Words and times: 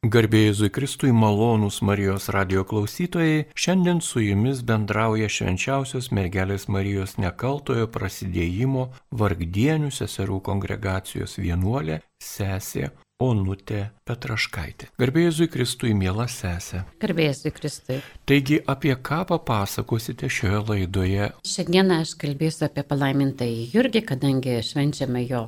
Garbėjai 0.00 0.46
Jėzui 0.46 0.68
Kristui 0.72 1.10
malonūs 1.12 1.82
Marijos 1.84 2.30
radio 2.32 2.62
klausytojai, 2.64 3.42
šiandien 3.52 3.98
su 4.00 4.22
jumis 4.24 4.62
bendrauja 4.64 5.28
švenčiausios 5.28 6.08
mergelės 6.16 6.64
Marijos 6.72 7.18
nekaltojo 7.20 7.84
prasidėjimo 7.92 8.86
vargdienių 9.12 9.92
seserų 9.92 10.40
kongregacijos 10.48 11.36
vienuolė 11.36 12.00
sesė 12.16 12.88
Onutė 13.20 13.90
Petraškaitė. 14.08 14.88
Garbėjai 15.00 15.28
Jėzui 15.28 15.48
Kristui, 15.52 15.92
mėla 15.96 16.24
sesė. 16.30 16.84
Garbėjai 17.02 17.34
Jėzui 17.34 17.52
Kristui. 17.52 17.98
Taigi, 18.28 18.58
apie 18.72 18.94
ką 18.96 19.22
papasakosite 19.28 20.30
šioje 20.32 20.62
laidoje? 20.70 21.30
Šiandieną 21.46 22.00
aš 22.06 22.14
kalbėsiu 22.20 22.66
apie 22.70 22.84
palaimintąjį 22.88 23.66
Jurgį, 23.74 24.04
kadangi 24.08 24.56
švenčiame 24.64 25.26
jo 25.28 25.46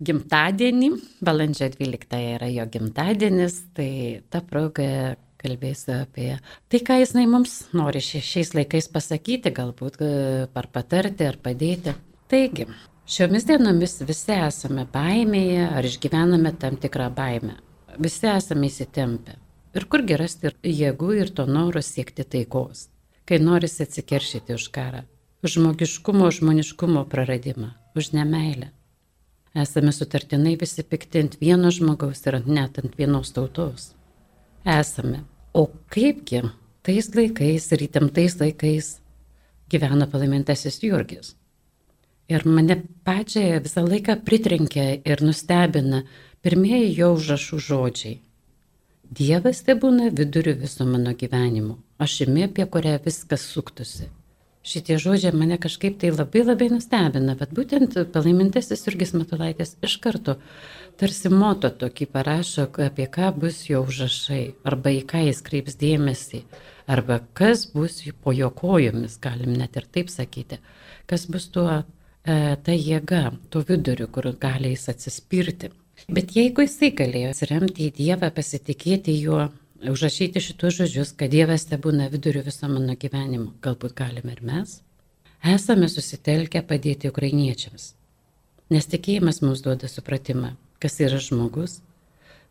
gimtadienį, 0.00 0.92
balandžio 1.20 1.68
12 1.76 2.22
yra 2.36 2.48
jo 2.48 2.64
gimtadienis, 2.72 3.58
tai 3.76 3.90
ta 4.32 4.40
proga 4.40 5.16
kalbėsiu 5.40 5.96
apie 6.02 6.30
tai, 6.72 6.80
ką 6.84 7.00
jisai 7.00 7.26
mums 7.28 7.66
nori 7.76 8.02
šiais 8.04 8.54
laikais 8.56 8.88
pasakyti, 8.92 9.52
galbūt 9.56 10.00
e, 10.04 10.12
ar 10.48 10.70
patarti, 10.72 11.28
ar 11.28 11.40
padėti. 11.40 11.96
Taigi, 12.30 12.66
šiomis 13.10 13.46
dienomis 13.48 13.96
visi 14.06 14.34
esame 14.36 14.86
baimėje 14.92 15.66
ar 15.66 15.86
išgyvename 15.86 16.52
tam 16.62 16.76
tikrą 16.78 17.08
baimę. 17.14 17.56
Visi 17.98 18.28
esame 18.30 18.68
įsitempę. 18.70 19.34
Ir 19.74 19.86
kurgi 19.90 20.18
rasti 20.18 20.52
jėgų 20.66 21.10
ir 21.18 21.32
to 21.34 21.46
noro 21.46 21.82
siekti 21.82 22.24
taikos, 22.26 22.88
kai 23.26 23.38
norisi 23.42 23.84
atsikeršyti 23.86 24.54
už 24.54 24.68
karą, 24.74 25.02
už 25.42 25.56
žmogiškumo, 25.58 26.30
žmoniškumo 26.38 27.04
praradimą, 27.10 27.72
už 27.98 28.12
nemailę. 28.14 28.70
Esame 29.54 29.90
sutartinai 29.94 30.54
visi 30.58 30.86
pikti 30.86 31.24
ant 31.24 31.36
vieno 31.42 31.70
žmogaus 31.74 32.22
ir 32.26 32.38
net 32.46 32.78
ant 32.78 32.94
vienos 32.98 33.34
tautos. 33.34 33.90
Esame. 34.62 35.24
O 35.54 35.66
kaipgi 35.90 36.44
tais 36.86 37.10
laikais 37.14 37.66
ir 37.74 37.86
įtemptais 37.88 38.38
laikais 38.38 38.96
gyvena 39.70 40.06
palaimintasis 40.06 40.78
Jurgis. 40.82 41.34
Ir 42.30 42.46
mane 42.46 42.76
pačią 43.06 43.58
visą 43.64 43.84
laiką 43.86 44.20
pritrenkia 44.26 44.86
ir 45.12 45.24
nustebina 45.26 46.04
pirmieji 46.44 46.94
jo 47.00 47.10
užrašų 47.16 47.58
žodžiai. 47.66 48.20
Dievas 49.10 49.64
te 49.66 49.74
būna 49.74 50.12
viduriu 50.14 50.54
viso 50.62 50.86
mano 50.86 51.16
gyvenimo, 51.18 51.80
ašimi, 51.98 52.46
apie 52.46 52.68
kurią 52.70 53.00
viskas 53.04 53.48
suktusi 53.50 54.06
šitie 54.62 54.98
žodžiai 55.00 55.32
mane 55.36 55.56
kažkaip 55.60 55.98
tai 56.00 56.10
labai 56.12 56.42
labai 56.44 56.68
nustebina, 56.72 57.34
bet 57.38 57.52
būtent 57.56 57.96
palaimintasis 58.12 58.84
Jurgis 58.86 59.14
Matulaitis 59.16 59.76
iš 59.86 59.96
karto 60.04 60.36
tarsi 61.00 61.30
moto 61.32 61.70
tokį 61.72 62.08
parašo, 62.12 62.66
apie 62.84 63.06
ką 63.08 63.30
bus 63.40 63.62
jo 63.70 63.80
užrašai, 63.86 64.42
arba 64.68 64.92
į 64.92 65.04
ką 65.08 65.24
jis 65.30 65.40
kreips 65.46 65.78
dėmesį, 65.80 66.42
arba 66.90 67.22
kas 67.32 67.64
bus 67.72 68.02
po 68.22 68.34
jo 68.36 68.50
kojomis, 68.52 69.16
galim 69.22 69.56
net 69.56 69.80
ir 69.80 69.88
taip 69.88 70.12
sakyti, 70.12 70.60
kas 71.08 71.24
bus 71.26 71.48
tuo, 71.48 71.82
ta 72.24 72.74
jėga, 72.74 73.30
tuo 73.50 73.62
viduriu, 73.66 74.08
kur 74.12 74.30
gali 74.40 74.74
jis 74.74 74.88
atsispirti. 74.92 75.70
Bet 76.08 76.34
jeigu 76.36 76.64
jisai 76.64 76.92
galėjo 76.96 77.32
atsiremti 77.32 77.88
į 77.88 77.94
Dievą, 77.96 78.30
pasitikėti 78.34 79.14
juo, 79.20 79.48
užrašyti 79.80 80.40
šitus 80.40 80.76
žodžius, 80.78 81.12
kad 81.16 81.32
Dievas 81.32 81.66
te 81.68 81.78
būna 81.80 82.08
viduriu 82.12 82.42
viso 82.44 82.68
mano 82.68 82.96
gyvenimo. 82.96 83.52
Galbūt 83.64 83.96
galime 83.96 84.32
ir 84.36 84.42
mes. 84.44 84.80
Esame 85.40 85.88
susitelkę 85.88 86.62
padėti 86.68 87.08
ukrainiečiams. 87.08 87.94
Nes 88.70 88.86
tikėjimas 88.86 89.40
mums 89.42 89.62
duoda 89.64 89.88
supratimą, 89.88 90.54
kas 90.78 91.00
yra 91.00 91.18
žmogus, 91.18 91.80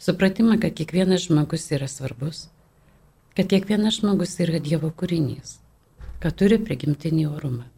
supratimą, 0.02 0.58
kad 0.60 0.74
kiekvienas 0.76 1.28
žmogus 1.30 1.70
yra 1.72 1.88
svarbus, 1.88 2.48
kad 3.38 3.50
kiekvienas 3.50 4.02
žmogus 4.02 4.34
yra 4.44 4.60
Dievo 4.60 4.90
kūrinys, 4.92 5.60
kad 6.20 6.36
turi 6.42 6.58
prigimtinį 6.60 7.30
orumą. 7.30 7.70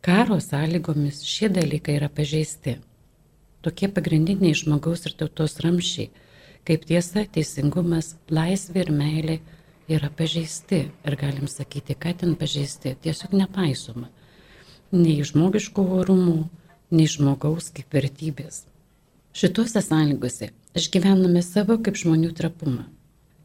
Karo 0.00 0.40
sąlygomis 0.40 1.22
šie 1.28 1.50
dalykai 1.52 1.98
yra 2.00 2.08
pažeisti. 2.08 2.78
Tokie 3.60 3.88
pagrindiniai 3.92 4.56
žmogaus 4.56 5.04
ir 5.06 5.16
tautos 5.20 5.58
ramšiai 5.60 6.08
kaip 6.68 6.84
tiesa, 6.88 7.24
teisingumas, 7.34 8.14
laisvė 8.32 8.84
ir 8.84 8.92
meilė 8.94 9.36
yra 9.90 10.10
pažeisti. 10.16 10.84
Ir 11.06 11.16
galim 11.18 11.48
sakyti, 11.50 11.96
kad 11.98 12.20
ten 12.22 12.36
pažeisti, 12.38 12.94
tiesiog 13.02 13.34
nepaisoma. 13.40 14.10
Nei 14.94 15.20
žmogiškų 15.26 15.84
orumų, 16.00 16.38
nei 16.94 17.08
žmogaus 17.10 17.70
kaip 17.74 17.92
vertybės. 17.94 18.64
Šituose 19.36 19.82
sąlygose 19.84 20.50
išgyvename 20.78 21.42
savo 21.46 21.78
kaip 21.78 21.98
žmonių 21.98 22.32
trapumą. 22.38 22.88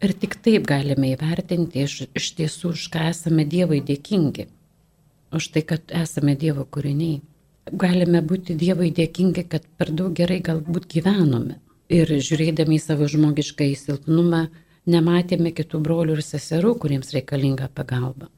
Ir 0.03 0.11
tik 0.17 0.35
taip 0.43 0.65
galime 0.67 1.13
įvertinti 1.13 1.85
iš, 1.85 2.01
iš 2.17 2.31
tiesų, 2.37 2.73
už 2.75 2.89
ką 2.93 3.09
esame 3.11 3.45
Dievui 3.47 3.79
dėkingi. 3.85 4.49
Už 5.35 5.49
tai, 5.51 5.65
kad 5.67 5.91
esame 5.91 6.37
Dievo 6.39 6.63
kūriniai. 6.63 7.19
Galime 7.75 8.21
būti 8.23 8.55
Dievui 8.55 8.91
dėkingi, 8.95 9.43
kad 9.51 9.65
per 9.77 9.91
daug 9.91 10.13
gerai 10.15 10.37
galbūt 10.45 10.85
gyvenome 10.93 11.57
ir 11.91 12.09
žiūrėdami 12.09 12.77
į 12.77 12.81
savo 12.81 13.07
žmogišką 13.09 13.67
įsilpnumą, 13.73 14.45
nematėme 14.89 15.51
kitų 15.57 15.81
brolių 15.85 16.15
ir 16.17 16.23
seserų, 16.25 16.75
kuriems 16.81 17.11
reikalinga 17.13 17.67
pagalba. 17.73 18.29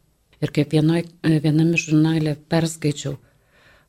Ir 0.42 0.52
kaip 0.56 0.74
vienoj, 0.74 1.06
viename 1.24 1.78
žurnale 1.82 2.36
perskaičiau, 2.50 3.16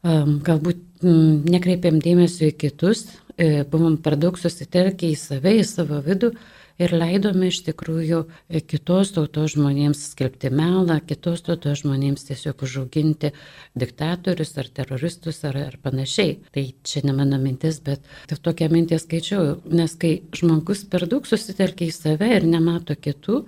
galbūt 0.02 1.06
nekreipiam 1.54 1.98
dėmesio 2.02 2.48
į 2.48 2.54
kitus, 2.58 3.06
e, 3.36 3.64
buvom 3.64 3.98
per 4.02 4.16
daug 4.16 4.38
susitelkę 4.38 5.10
į 5.10 5.16
save, 5.18 5.58
į 5.60 5.64
savo 5.66 6.00
vidų 6.02 6.32
ir 6.78 6.94
leidome 6.94 7.50
iš 7.50 7.60
tikrųjų 7.66 8.22
e, 8.24 8.60
kitos 8.62 9.12
tautos 9.16 9.54
žmonėms 9.54 10.04
skelbti 10.12 10.50
melą, 10.54 10.98
kitos 11.06 11.42
tautos 11.46 11.82
žmonėms 11.82 12.28
tiesiog 12.28 12.62
užauginti 12.66 13.32
diktatorius 13.78 14.54
ar 14.60 14.70
teroristus 14.80 15.42
ar, 15.48 15.58
ar 15.68 15.78
panašiai. 15.82 16.38
Tai 16.54 16.64
čia 16.86 17.02
ne 17.06 17.16
mano 17.16 17.40
mintis, 17.42 17.80
bet 17.84 18.04
tokią 18.30 18.70
mintį 18.72 19.00
skaičiau, 19.02 19.56
nes 19.72 19.96
kai 20.00 20.18
žmogus 20.36 20.84
per 20.90 21.08
daug 21.10 21.26
susitelkia 21.28 21.88
į 21.88 21.96
save 21.96 22.30
ir 22.36 22.46
nemato 22.48 22.96
kitų, 22.96 23.42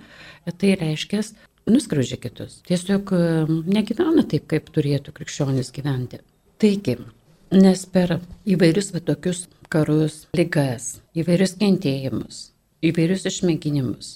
tai 0.51 0.75
reiškia, 0.79 1.23
nuskriaudžia 1.71 2.19
kitus. 2.21 2.59
Tiesiog 2.67 3.15
e, 3.15 3.23
negyvena 3.71 4.25
taip, 4.27 4.47
kaip 4.51 4.69
turėtų 4.75 5.15
krikščionis 5.15 5.71
gyventi. 5.75 6.21
Taigi, 6.61 6.97
nes 7.55 7.85
per 7.89 8.19
įvairius 8.49 8.91
va 8.95 9.01
tokius 9.05 9.45
karus, 9.71 10.25
lygas, 10.37 10.97
įvairius 11.17 11.55
kentėjimus, 11.61 12.49
įvairius 12.81 13.27
išmėginimus, 13.29 14.07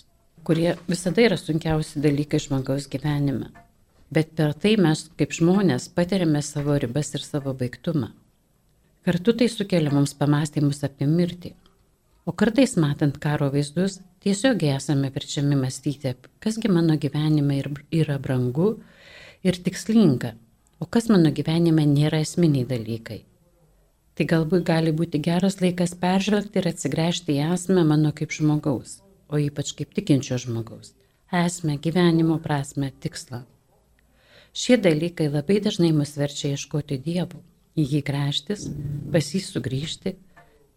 kurie 0.45 0.71
visada 0.89 1.21
yra 1.21 1.37
sunkiausi 1.37 2.01
dalykai 2.01 2.39
žmogaus 2.41 2.87
gyvenime. 2.89 3.51
Bet 4.09 4.31
per 4.37 4.55
tai 4.57 4.75
mes 4.81 5.03
kaip 5.19 5.33
žmonės 5.37 5.89
patiriame 5.93 6.41
savo 6.45 6.77
ribas 6.81 7.13
ir 7.13 7.21
savo 7.25 7.53
baigtumą. 7.57 8.09
Kartu 9.05 9.35
tai 9.37 9.47
sukelia 9.53 9.93
mums 9.93 10.15
pamastymus 10.17 10.81
apie 10.87 11.05
mirtį. 11.09 11.53
O 12.25 12.33
kartais 12.33 12.73
matant 12.81 13.19
karo 13.21 13.51
vaizdus, 13.53 13.99
tiesiog 14.25 14.65
esame 14.65 15.11
verčiami 15.13 15.59
mąstyti, 15.59 16.15
kasgi 16.41 16.71
mano 16.73 16.97
gyvenime 16.97 17.59
yra 17.93 18.17
brangu 18.17 18.71
ir 19.45 19.61
tikslinga, 19.61 20.33
o 20.81 20.89
kas 20.89 21.11
mano 21.13 21.29
gyvenime 21.29 21.85
nėra 21.85 22.23
esminiai 22.25 22.65
dalykai. 22.65 23.21
Tai 24.15 24.27
galbūt 24.31 24.63
gali 24.67 24.93
būti 24.95 25.19
geras 25.19 25.57
laikas 25.59 25.95
peržvelgti 25.99 26.61
ir 26.61 26.69
atsigręžti 26.69 27.35
į 27.35 27.49
esmę 27.55 27.83
mano 27.87 28.13
kaip 28.15 28.31
žmogaus, 28.31 29.01
o 29.27 29.39
ypač 29.41 29.73
kaip 29.75 29.91
tikinčio 29.97 30.37
žmogaus. 30.39 30.93
Esmę, 31.35 31.75
gyvenimo 31.83 32.37
prasme, 32.39 32.93
tikslą. 33.03 33.41
Šie 34.55 34.77
dalykai 34.79 35.27
labai 35.27 35.57
dažnai 35.59 35.91
mus 35.91 36.13
verčia 36.15 36.53
ieškoti 36.55 36.95
dievų, 37.03 37.41
į 37.75 37.87
jį 37.91 38.01
gręžtis, 38.07 38.63
pas 39.11 39.33
jį 39.35 39.41
sugrįžti. 39.43 40.15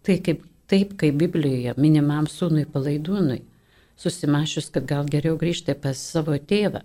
Tai 0.02 0.16
kaip, 0.26 0.42
taip, 0.66 0.96
kaip 0.98 1.14
Biblijoje 1.20 1.76
minimam 1.78 2.26
sūnui 2.26 2.66
palaidūnui, 2.66 3.44
susimašius, 3.98 4.72
kad 4.74 4.90
gal 4.90 5.06
geriau 5.06 5.38
grįžti 5.38 5.78
pas 5.78 5.94
savo 5.98 6.34
tėvą, 6.34 6.82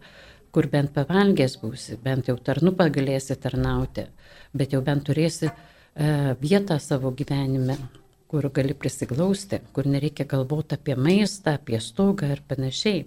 kur 0.53 0.69
bent 0.69 0.93
pavalgęs 0.93 1.57
būsi, 1.63 1.97
bent 2.03 2.29
jau 2.29 2.37
tarnu 2.37 2.75
pagalėsi 2.77 3.39
tarnauti, 3.41 4.05
bet 4.53 4.77
jau 4.77 4.85
bent 4.85 5.07
turėsi 5.09 5.49
vietą 6.41 6.79
savo 6.79 7.11
gyvenime, 7.13 7.77
kur 8.27 8.47
gali 8.49 8.73
prisiglausti, 8.73 9.59
kur 9.73 9.85
nereikia 9.85 10.25
galvoti 10.25 10.77
apie 10.79 10.95
maistą, 10.97 11.53
apie 11.59 11.79
stogą 11.81 12.31
ir 12.33 12.41
panašiai. 12.49 13.03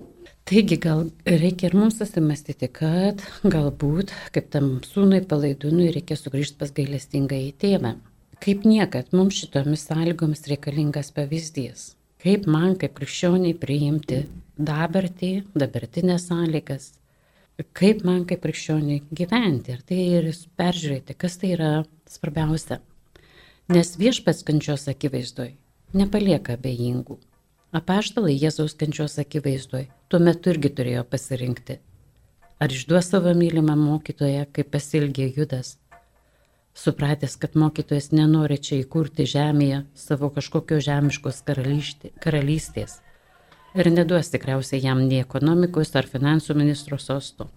Taigi 0.47 0.77
gal 0.79 1.09
reikia 1.27 1.67
ir 1.67 1.75
mums 1.75 1.97
susimastyti, 1.99 2.69
kad 2.71 3.25
galbūt, 3.43 4.13
kaip 4.35 4.53
tam 4.55 4.77
sūnui 4.87 5.25
palaidūnui, 5.27 5.89
reikia 5.97 6.15
sugrįžti 6.21 6.61
pas 6.61 6.71
gailestingą 6.77 7.41
į 7.49 7.51
tėvą. 7.59 7.97
Kaip 8.45 8.67
niekad 8.69 9.11
mums 9.17 9.41
šitomis 9.41 9.89
sąlygomis 9.89 10.47
reikalingas 10.47 11.11
pavyzdys. 11.17 11.89
Kaip 12.23 12.47
man, 12.47 12.77
kaip 12.79 12.95
krikščioniai, 12.95 13.57
priimti 13.59 14.23
dabartį, 14.57 15.33
dabartinės 15.59 16.29
sąlygas, 16.31 16.93
kaip 17.77 18.03
man 18.05 18.25
kaip 18.29 18.43
krikščioniui 18.45 19.03
gyventi 19.17 19.73
ir 19.73 19.85
tai 19.87 20.01
ir 20.19 20.29
peržiūrėti, 20.61 21.17
kas 21.17 21.39
tai 21.41 21.55
yra 21.55 21.71
svarbiausia. 22.11 22.81
Nes 23.73 23.97
viešpats 23.99 24.45
kančios 24.47 24.87
akivaizdoj 24.93 25.55
nepalieka 25.97 26.57
abejingų. 26.57 27.17
Apaštalai 27.77 28.37
Jėzaus 28.37 28.77
kančios 28.79 29.17
akivaizdoje 29.19 29.89
tuo 30.09 30.21
metu 30.23 30.53
irgi 30.53 30.71
turėjo 30.71 31.03
pasirinkti. 31.09 31.81
Ar 32.63 32.73
išduos 32.73 33.11
savo 33.13 33.33
mylimą 33.37 33.75
mokytoją, 33.77 34.47
kaip 34.53 34.71
pasilgė 34.73 35.27
Judas, 35.37 35.75
supratęs, 36.77 37.35
kad 37.41 37.57
mokytojas 37.59 38.13
nenori 38.17 38.57
čia 38.57 38.79
įkurti 38.85 39.27
žemėje 39.29 39.83
savo 39.97 40.31
kažkokio 40.33 40.79
žemiškos 40.85 41.43
karalystės 41.45 43.01
ir 43.77 43.91
neduos 43.93 44.31
tikriausiai 44.33 44.83
jam 44.83 45.03
nei 45.07 45.21
ekonomikos 45.23 45.95
ar 46.01 46.09
finansų 46.09 46.57
ministro 46.57 46.99
sosto. 46.99 47.49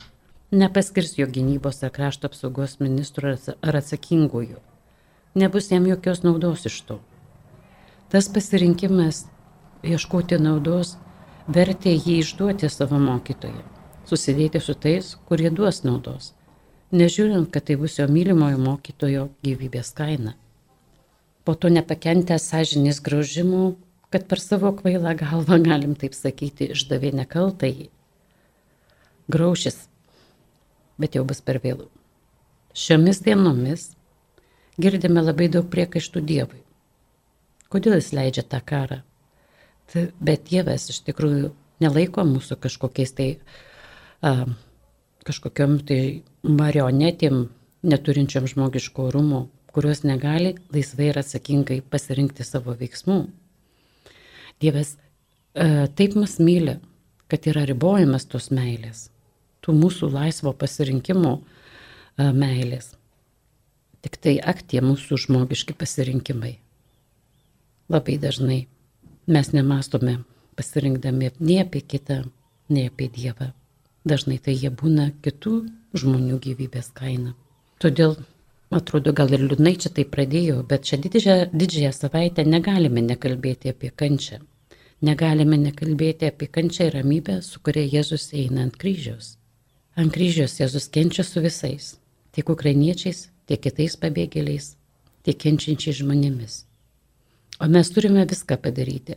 Nepaskirs 0.52 1.14
jo 1.20 1.28
gynybos 1.30 1.84
ar 1.86 1.94
krašto 1.96 2.28
apsaugos 2.28 2.80
ministro 2.80 3.36
ar 3.36 3.80
atsakingųjų. 3.80 4.58
Nebus 5.40 5.70
jam 5.72 5.86
jokios 5.88 6.24
naudos 6.26 6.66
iš 6.66 6.82
to. 6.88 6.98
Tas 8.10 8.28
pasirinkimas 8.34 9.28
ieškoti 9.86 10.40
naudos 10.42 10.96
vertė 11.48 11.94
jį 11.94 12.20
išduoti 12.24 12.70
savo 12.70 12.98
mokytoją, 13.00 13.62
susidėti 14.10 14.62
su 14.62 14.74
tais, 14.74 15.14
kurie 15.30 15.52
duos 15.54 15.84
naudos, 15.86 16.34
nežiūrint, 16.92 17.52
kad 17.54 17.70
tai 17.70 17.78
bus 17.78 18.00
jo 18.00 18.08
mylimojo 18.10 18.58
mokytojo 18.62 19.28
gyvybės 19.46 19.94
kaina. 19.98 20.34
Po 21.46 21.56
to 21.56 21.70
nepakentęs 21.74 22.50
sąžinės 22.52 23.00
graužimų 23.06 23.64
kad 24.14 24.26
per 24.30 24.42
savo 24.42 24.72
kvailą 24.76 25.14
galvą, 25.18 25.60
galim 25.64 25.96
taip 26.00 26.16
sakyti, 26.18 26.72
išdavė 26.74 27.14
nekaltai. 27.22 27.90
Graušis, 29.30 29.84
bet 30.98 31.18
jau 31.18 31.26
bus 31.30 31.42
per 31.46 31.62
vėlų. 31.62 31.86
Šiomis 32.74 33.22
dienomis 33.26 33.92
girdime 34.82 35.22
labai 35.22 35.50
daug 35.54 35.68
priekaištų 35.70 36.24
Dievui. 36.26 36.64
Kodėl 37.70 38.00
jis 38.00 38.14
leidžia 38.18 38.44
tą 38.50 38.62
karą? 38.66 39.02
Bet 39.94 40.50
Dievas 40.50 40.90
iš 40.94 41.02
tikrųjų 41.06 41.52
nelaiko 41.84 42.26
mūsų 42.26 42.58
kažkokiais 42.64 43.14
tai, 43.18 43.30
a, 44.26 44.46
kažkokiam 45.28 45.78
tai 45.86 46.24
marionetėm, 46.46 47.48
neturinčiam 47.86 48.48
žmogiško 48.50 49.10
rūmų, 49.14 49.44
kurios 49.74 50.02
negali 50.04 50.56
laisvai 50.74 51.12
ir 51.12 51.22
atsakingai 51.22 51.82
pasirinkti 51.86 52.46
savo 52.46 52.74
veiksmų. 52.78 53.22
Dievas 54.60 54.96
e, 54.96 55.88
taip 55.96 56.16
mus 56.20 56.38
myli, 56.44 56.78
kad 57.30 57.46
yra 57.48 57.66
ribojimas 57.70 58.26
tos 58.30 58.50
meilės, 58.52 59.08
tų 59.64 59.76
mūsų 59.78 60.10
laisvo 60.14 60.54
pasirinkimo 60.54 61.36
e, 61.40 62.32
meilės. 62.34 62.96
Tik 64.04 64.18
tai 64.24 64.38
aktie 64.40 64.82
mūsų 64.84 65.20
žmogiški 65.26 65.76
pasirinkimai. 65.76 66.58
Labai 67.90 68.18
dažnai 68.22 68.60
mes 69.28 69.52
nemastome 69.52 70.20
pasirinkdami 70.60 71.32
nei 71.40 71.62
apie 71.64 71.82
kitą, 71.82 72.24
nei 72.70 72.88
apie 72.90 73.10
Dievą. 73.12 73.52
Dažnai 74.08 74.40
tai 74.44 74.56
jie 74.56 74.72
būna 74.72 75.10
kitų 75.24 75.54
žmonių 76.00 76.40
gyvybės 76.44 76.92
kaina. 76.96 77.34
Todėl, 77.84 78.16
atrodo, 78.76 79.14
gal 79.16 79.32
ir 79.36 79.44
liūdnai 79.46 79.76
čia 79.82 79.92
tai 79.96 80.06
pradėjau, 80.08 80.62
bet 80.68 80.88
šią 80.88 81.02
didžiąją, 81.06 81.50
didžiąją 81.54 81.92
savaitę 81.96 82.46
negalime 82.48 83.04
nekalbėti 83.06 83.74
apie 83.74 83.92
kančią. 83.92 84.40
Negalime 85.02 85.56
nekalbėti 85.56 86.28
apie 86.28 86.50
kančią 86.52 86.90
ir 86.90 86.98
ramybę, 86.98 87.38
su 87.42 87.62
kuria 87.64 87.86
Jėzus 87.88 88.34
eina 88.36 88.66
ant 88.66 88.76
kryžiaus. 88.82 89.38
Ant 89.96 90.12
kryžiaus 90.12 90.58
Jėzus 90.60 90.90
kenčia 90.92 91.24
su 91.24 91.40
visais, 91.46 91.94
tiek 92.36 92.52
ukrainiečiais, 92.52 93.30
tiek 93.48 93.62
kitais 93.64 93.96
pabėgėliais, 94.02 94.74
tiek 95.24 95.40
kenčiančiais 95.40 96.02
žmonėmis. 96.02 96.66
O 97.64 97.72
mes 97.72 97.94
turime 97.96 98.28
viską 98.28 98.60
padaryti, 98.60 99.16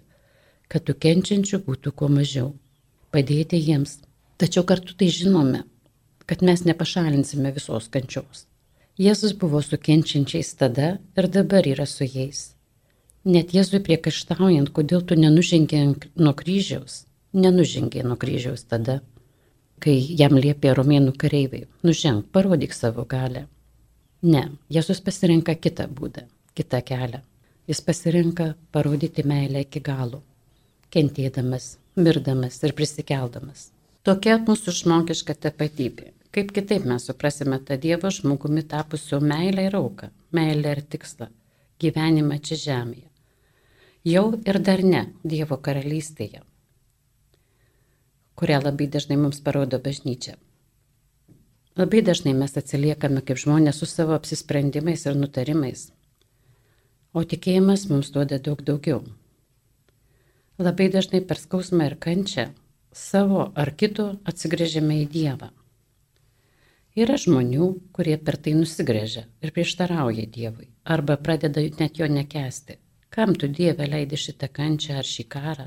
kad 0.71 0.87
tų 0.87 0.95
kenčiančių 1.03 1.63
būtų 1.67 1.93
kuo 1.99 2.09
mažiau, 2.11 2.55
padėti 3.11 3.59
jiems. 3.59 3.99
Tačiau 4.39 4.63
kartu 4.67 4.95
tai 4.99 5.11
žinome, 5.11 5.67
kad 6.27 6.47
mes 6.47 6.63
nepašalinsime 6.65 7.51
visos 7.59 7.91
kančios. 7.91 8.47
Jėzus 9.03 9.35
buvo 9.35 9.61
su 9.67 9.79
kenčiančiais 9.79 10.55
tada 10.55 10.99
ir 11.19 11.29
dabar 11.29 11.67
yra 11.67 11.87
su 11.91 12.07
jais. 12.07 12.53
Net 13.23 13.53
Jėzui 13.55 13.79
priekaištaujant, 13.87 14.73
kodėl 14.75 15.05
tu 15.07 15.15
nenužengė 15.15 15.81
nuo 16.19 16.33
kryžiaus, 16.35 17.05
nenužengė 17.39 18.03
nuo 18.03 18.17
kryžiaus 18.19 18.65
tada, 18.67 18.97
kai 19.79 19.95
jam 20.19 20.35
liepė 20.35 20.73
romėnų 20.75 21.13
kareiviai, 21.15 21.69
nuženg, 21.87 22.25
parodyk 22.35 22.75
savo 22.75 23.05
galę. 23.07 23.45
Ne, 24.27 24.49
Jėzus 24.75 24.99
pasirenka 25.07 25.55
kitą 25.55 25.87
būdą, 25.87 26.25
kitą 26.59 26.81
kelią. 26.83 27.21
Jis 27.71 27.81
pasirenka 27.87 28.57
parodyti 28.75 29.23
meilę 29.23 29.63
iki 29.63 29.79
galo, 29.79 30.25
kentėdamas, 30.91 31.77
mirdamas 31.95 32.59
ir 32.67 32.75
prisikeldamas. 32.75 33.69
Tokia 34.03 34.41
mūsų 34.43 34.75
žmogiška 34.81 35.39
tapatybė. 35.47 36.11
Kaip 36.35 36.51
kitaip 36.51 36.91
mes 36.91 37.07
suprasime 37.07 37.61
tą 37.63 37.79
Dievo 37.79 38.11
žmogumi 38.11 38.67
tapusio 38.67 39.23
meilę 39.23 39.69
ir 39.71 39.79
auką, 39.79 40.11
meilę 40.35 40.75
ir 40.75 40.83
tikslą, 40.91 41.31
gyvenimą 41.79 42.43
čia 42.43 42.59
žemėje 42.67 43.12
jau 44.05 44.33
ir 44.47 44.59
dar 44.59 44.83
ne 44.83 45.03
Dievo 45.23 45.57
karalystėje, 45.63 46.43
kurią 48.35 48.59
labai 48.65 48.89
dažnai 48.91 49.19
mums 49.21 49.41
parodo 49.41 49.79
bažnyčia. 49.79 50.35
Labai 51.79 52.03
dažnai 52.05 52.35
mes 52.37 52.57
atsiliekame 52.59 53.23
kaip 53.23 53.39
žmonės 53.41 53.79
su 53.81 53.87
savo 53.87 54.17
apsisprendimais 54.19 55.07
ir 55.07 55.17
nutarimais, 55.17 55.87
o 57.15 57.23
tikėjimas 57.23 57.87
mums 57.89 58.11
duoda 58.13 58.41
daug 58.43 58.61
daugiau. 58.67 59.05
Labai 60.59 60.91
dažnai 60.93 61.23
per 61.25 61.41
skausmą 61.41 61.89
ir 61.89 61.97
kančią 61.97 62.51
savo 62.93 63.49
ar 63.55 63.73
kito 63.79 64.11
atsigrėžiame 64.29 65.01
į 65.07 65.09
Dievą. 65.15 65.49
Yra 66.93 67.17
žmonių, 67.17 67.71
kurie 67.97 68.19
per 68.21 68.37
tai 68.37 68.53
nusigrėžia 68.59 69.25
ir 69.41 69.55
prieštarauja 69.57 70.27
Dievui 70.29 70.69
arba 70.85 71.17
pradeda 71.17 71.63
net 71.79 71.97
jo 71.97 72.09
nekesti. 72.11 72.82
Kam 73.13 73.35
tu 73.35 73.49
Dieve 73.49 73.85
leidi 73.85 74.17
šitą 74.17 74.49
kančią 74.57 74.95
ar 74.97 75.05
šį 75.05 75.25
karą? 75.33 75.67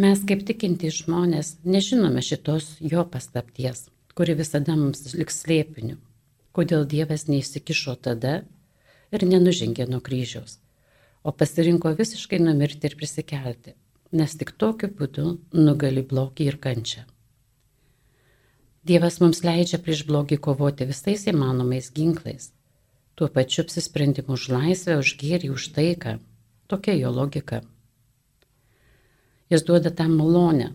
Mes 0.00 0.20
kaip 0.28 0.40
tikintys 0.48 1.02
žmonės 1.02 1.50
nežinome 1.68 2.22
šitos 2.24 2.68
jo 2.80 3.02
paslapties, 3.12 3.82
kuri 4.16 4.32
visada 4.38 4.72
mums 4.72 5.02
liks 5.12 5.42
slėpiniu. 5.42 5.98
Kodėl 6.56 6.86
Dievas 6.88 7.26
neįsikišo 7.28 7.98
tada 8.06 8.30
ir 9.12 9.24
nenužengė 9.28 9.84
nuo 9.90 10.00
kryžiaus, 10.06 10.54
o 11.28 11.34
pasirinko 11.42 11.92
visiškai 11.98 12.38
numirti 12.40 12.88
ir 12.88 12.96
prisikelti, 13.02 13.74
nes 14.16 14.36
tik 14.40 14.54
tokiu 14.56 14.88
būdu 15.00 15.26
nugali 15.58 16.04
blogį 16.12 16.46
ir 16.52 16.56
kančią. 16.68 17.02
Dievas 18.88 19.20
mums 19.20 19.42
leidžia 19.44 19.82
prieš 19.84 20.06
blogį 20.08 20.40
kovoti 20.48 20.88
visais 20.88 21.26
įmanomais 21.28 21.92
ginklais, 21.92 22.48
tuo 23.12 23.28
pačiu 23.36 23.66
apsisprendimu 23.66 24.38
už 24.40 24.48
laisvę, 24.56 24.96
už 25.04 25.12
gėrį, 25.20 25.52
už 25.52 25.68
taiką, 25.76 26.16
Tokia 26.68 26.94
jo 26.94 27.12
logika. 27.14 27.60
Jis 29.50 29.62
duoda 29.66 29.90
tam 29.90 30.16
malonę, 30.18 30.72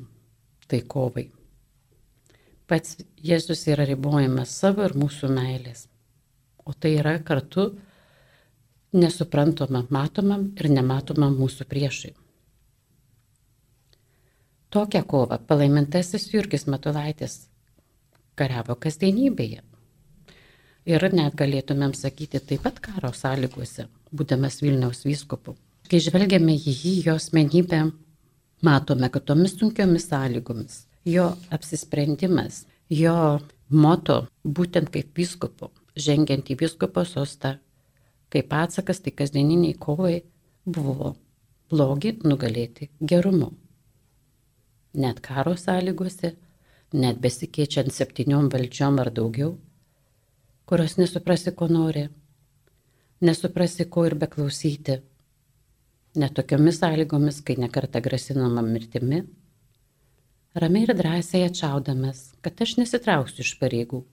tai 0.67 0.81
kovai. 0.87 1.25
Pats 2.67 3.01
Jėzus 3.19 3.65
yra 3.67 3.83
ribojamas 3.89 4.53
savo 4.61 4.85
ir 4.87 4.93
mūsų 4.95 5.27
meilės. 5.35 5.89
O 6.63 6.71
tai 6.71 6.93
yra 7.01 7.17
kartu 7.19 7.65
nesuprantama 8.93 9.81
matomam 9.89 10.45
ir 10.55 10.69
nematomam 10.71 11.35
mūsų 11.35 11.67
priešui. 11.67 12.13
Tokią 14.71 15.01
kovą 15.03 15.41
palaimintasis 15.47 16.29
Jurgis 16.31 16.63
Matulaitis 16.71 17.35
kariavo 18.39 18.77
kasdienybėje. 18.79 19.65
Ir 20.87 21.05
net 21.11 21.35
galėtumėm 21.35 21.91
sakyti 21.93 22.39
taip 22.39 22.63
pat 22.63 22.79
karo 22.79 23.11
sąlygose, 23.11 23.89
būdamas 24.15 24.61
Vilniaus 24.63 25.03
vyskupu. 25.05 25.57
Kai 25.91 25.99
žvelgiame 25.99 26.55
į 26.55 26.71
jį, 26.71 26.93
jo 27.09 27.17
asmenybę, 27.19 27.81
matome, 28.63 29.09
kad 29.11 29.27
tomis 29.27 29.57
sunkiomis 29.59 30.07
sąlygomis 30.07 30.85
jo 31.05 31.31
apsisprendimas, 31.49 32.65
jo 32.89 33.39
moto, 33.69 34.27
būtent 34.43 34.91
kaip 34.93 35.17
vyskupo, 35.17 35.71
žengiant 35.95 36.49
į 36.51 36.59
vyskupo 36.61 37.03
sostą, 37.05 37.57
kaip 38.31 38.53
atsakas 38.53 39.01
tai 39.01 39.13
kasdieniniai 39.15 39.77
kovai, 39.79 40.21
buvo 40.65 41.15
blogį 41.71 42.19
nugalėti 42.23 42.91
gerumu. 43.01 43.51
Net 44.93 45.21
karo 45.23 45.55
sąlygose, 45.57 46.35
net 46.93 47.19
besikeičiant 47.23 47.93
septyniom 47.95 48.49
valdžiom 48.51 48.99
ar 48.99 49.11
daugiau, 49.11 49.55
kurios 50.67 50.97
nesuprasi, 50.99 51.55
ko 51.55 51.67
nori, 51.71 52.09
nesuprasi, 53.23 53.87
ko 53.87 54.05
ir 54.05 54.17
beklausyti 54.19 54.99
netokiomis 56.15 56.79
sąlygomis, 56.79 57.41
kai 57.41 57.55
nekarta 57.57 58.01
grasinama 58.01 58.61
mirtimi, 58.61 59.23
ramiai 60.55 60.83
ir 60.87 60.95
drąsiai 60.97 61.45
atšaudamas, 61.47 62.23
kad 62.41 62.61
aš 62.61 62.75
nesitrauksiu 62.81 63.45
iš 63.45 63.53
pareigų, 63.61 64.03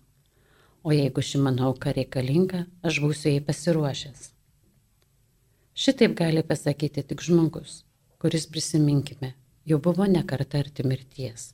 o 0.87 0.95
jeigu 0.95 1.23
ši 1.23 1.40
mano 1.43 1.69
auka 1.71 1.93
reikalinga, 1.97 2.64
aš 2.87 3.00
būsiu 3.02 3.33
jai 3.33 3.45
pasiruošęs. 3.45 4.28
Šitaip 5.78 6.14
gali 6.19 6.43
pasakyti 6.43 7.02
tik 7.07 7.23
žmogus, 7.23 7.83
kuris 8.19 8.47
prisiminkime, 8.50 9.35
jau 9.67 9.78
buvo 9.83 10.07
nekarta 10.11 10.59
arti 10.62 10.87
mirties. 10.87 11.52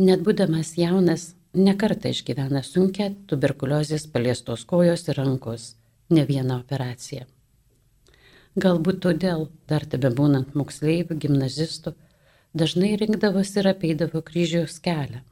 Net 0.00 0.24
būdamas 0.24 0.74
jaunas, 0.80 1.34
nekarta 1.52 2.12
išgyvena 2.12 2.62
sunkia 2.64 3.10
tuberkuliozės 3.28 4.06
paliestos 4.12 4.64
kojos 4.64 5.08
ir 5.08 5.20
rankos, 5.20 5.74
ne 6.10 6.24
vieną 6.28 6.60
operaciją. 6.60 7.26
Galbūt 8.60 8.98
todėl, 9.04 9.46
dar 9.70 9.86
tebe 9.88 10.10
būnant 10.12 10.56
moksleivių, 10.58 11.16
gimnazistų, 11.22 11.94
dažnai 12.62 12.90
rinkdavosi 13.00 13.60
ir 13.62 13.68
apeidavo 13.70 14.20
kryžiaus 14.26 14.80
kelią. 14.84 15.22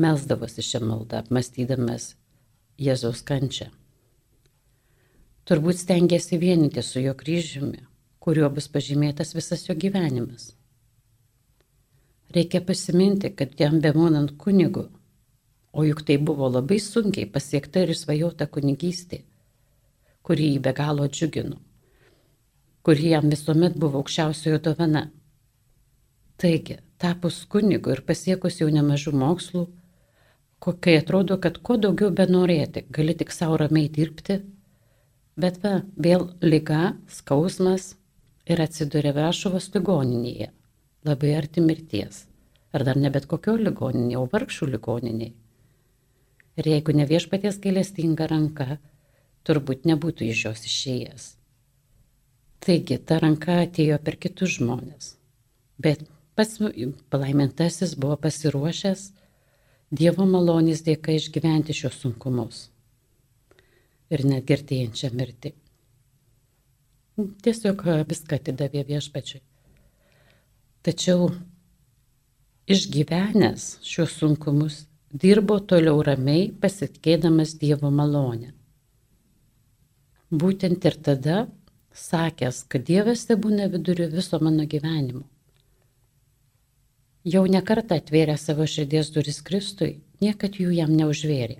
Melsdavosi 0.00 0.64
šią 0.64 0.80
maldą, 0.86 1.20
apmastydamas 1.24 2.14
Jėzaus 2.80 3.20
kančią. 3.26 3.68
Turbūt 5.44 5.80
stengiasi 5.82 6.38
vienyti 6.40 6.82
su 6.86 7.02
jo 7.04 7.12
kryžiumi, 7.18 7.82
kuriuo 8.22 8.48
bus 8.54 8.70
pažymėtas 8.72 9.34
visas 9.36 9.66
jo 9.68 9.74
gyvenimas. 9.74 10.52
Reikia 12.32 12.60
pasiminti, 12.64 13.32
kad 13.34 13.58
jam 13.60 13.80
bemonant 13.82 14.36
kunigu, 14.38 14.86
o 15.72 15.84
juk 15.84 16.04
tai 16.06 16.16
buvo 16.22 16.48
labai 16.48 16.78
sunkiai 16.80 17.26
pasiekta 17.26 17.82
ir 17.84 17.96
svajota 17.98 18.46
kunigystė, 18.46 19.24
kurį 20.22 20.54
jį 20.54 20.62
be 20.68 20.72
galo 20.80 21.08
džiugino, 21.10 21.58
kuri 22.82 23.10
jam 23.14 23.28
visuomet 23.32 23.76
buvo 23.80 24.00
aukščiausiojo 24.00 24.60
dovana. 24.64 25.08
Taigi, 26.40 26.78
tapus 27.00 27.42
kunigu 27.52 27.92
ir 27.92 28.02
pasiekus 28.08 28.60
jau 28.60 28.68
nemažų 28.72 29.12
mokslų, 29.20 29.66
kai 30.60 30.96
atrodo, 31.00 31.36
kad 31.40 31.58
kuo 31.64 31.76
daugiau 31.80 32.12
benorėti, 32.12 32.86
gali 32.92 33.16
tik 33.16 33.32
savo 33.32 33.58
ramiai 33.60 33.88
dirbti, 33.92 34.40
bet 35.40 35.60
va, 35.64 35.80
vėl 35.96 36.30
lyga, 36.44 36.94
skausmas 37.08 37.94
ir 38.48 38.60
atsiduria 38.64 39.12
Varšuvos 39.16 39.70
ligoninėje, 39.74 40.50
labai 41.08 41.34
arti 41.36 41.64
mirties. 41.64 42.26
Ar 42.72 42.84
dar 42.86 43.00
ne 43.00 43.10
bet 43.10 43.26
kokio 43.26 43.56
ligoninėje, 43.58 44.20
o 44.20 44.28
vargšų 44.30 44.70
ligoninėje. 44.76 45.34
Ir 46.60 46.68
jeigu 46.68 46.94
ne 46.94 47.06
viešpaties 47.08 47.58
gailestinga 47.62 48.28
ranka, 48.30 48.78
turbūt 49.48 49.86
nebūtų 49.88 50.28
iš 50.28 50.44
jos 50.48 50.64
išėjęs. 50.68 51.28
Taigi 52.60 52.98
ta 53.00 53.16
ranka 53.22 53.62
atėjo 53.64 53.96
per 54.04 54.18
kitus 54.20 54.58
žmonės. 54.58 55.14
Bet 55.80 56.04
pats 56.36 56.60
palaimintasis 57.12 57.96
buvo 57.96 58.18
pasiruošęs 58.20 59.06
Dievo 59.90 60.22
malonės 60.22 60.84
dėka 60.86 61.16
išgyventi 61.18 61.74
šios 61.74 61.96
sunkumus 61.98 62.68
ir 64.14 64.22
net 64.26 64.44
gertėjančią 64.46 65.10
mirtį. 65.18 65.50
Tiesiog 67.42 67.82
viską 68.10 68.38
atidavė 68.38 68.84
viešpačiui. 68.86 69.40
Tačiau 70.86 71.32
išgyvenęs 72.70 73.66
šios 73.84 74.14
sunkumus 74.20 74.84
dirbo 75.10 75.58
toliau 75.58 75.98
ramiai 76.06 76.48
pasitikėdamas 76.62 77.56
Dievo 77.60 77.90
malonę. 77.90 78.52
Būtent 80.30 80.86
ir 80.86 80.96
tada 81.02 81.40
sakęs, 81.94 82.64
kad 82.68 82.84
Dievas 82.86 83.26
te 83.26 83.36
būna 83.36 83.68
viduriu 83.72 84.08
viso 84.12 84.38
mano 84.40 84.66
gyvenimo. 84.66 85.24
Jau 87.24 87.44
nekartą 87.44 87.98
atvėrė 88.00 88.36
savo 88.40 88.64
širdies 88.64 89.10
duris 89.12 89.42
Kristui, 89.44 90.00
niekad 90.24 90.56
jų 90.56 90.70
jam 90.72 90.94
neužvėrė. 90.96 91.58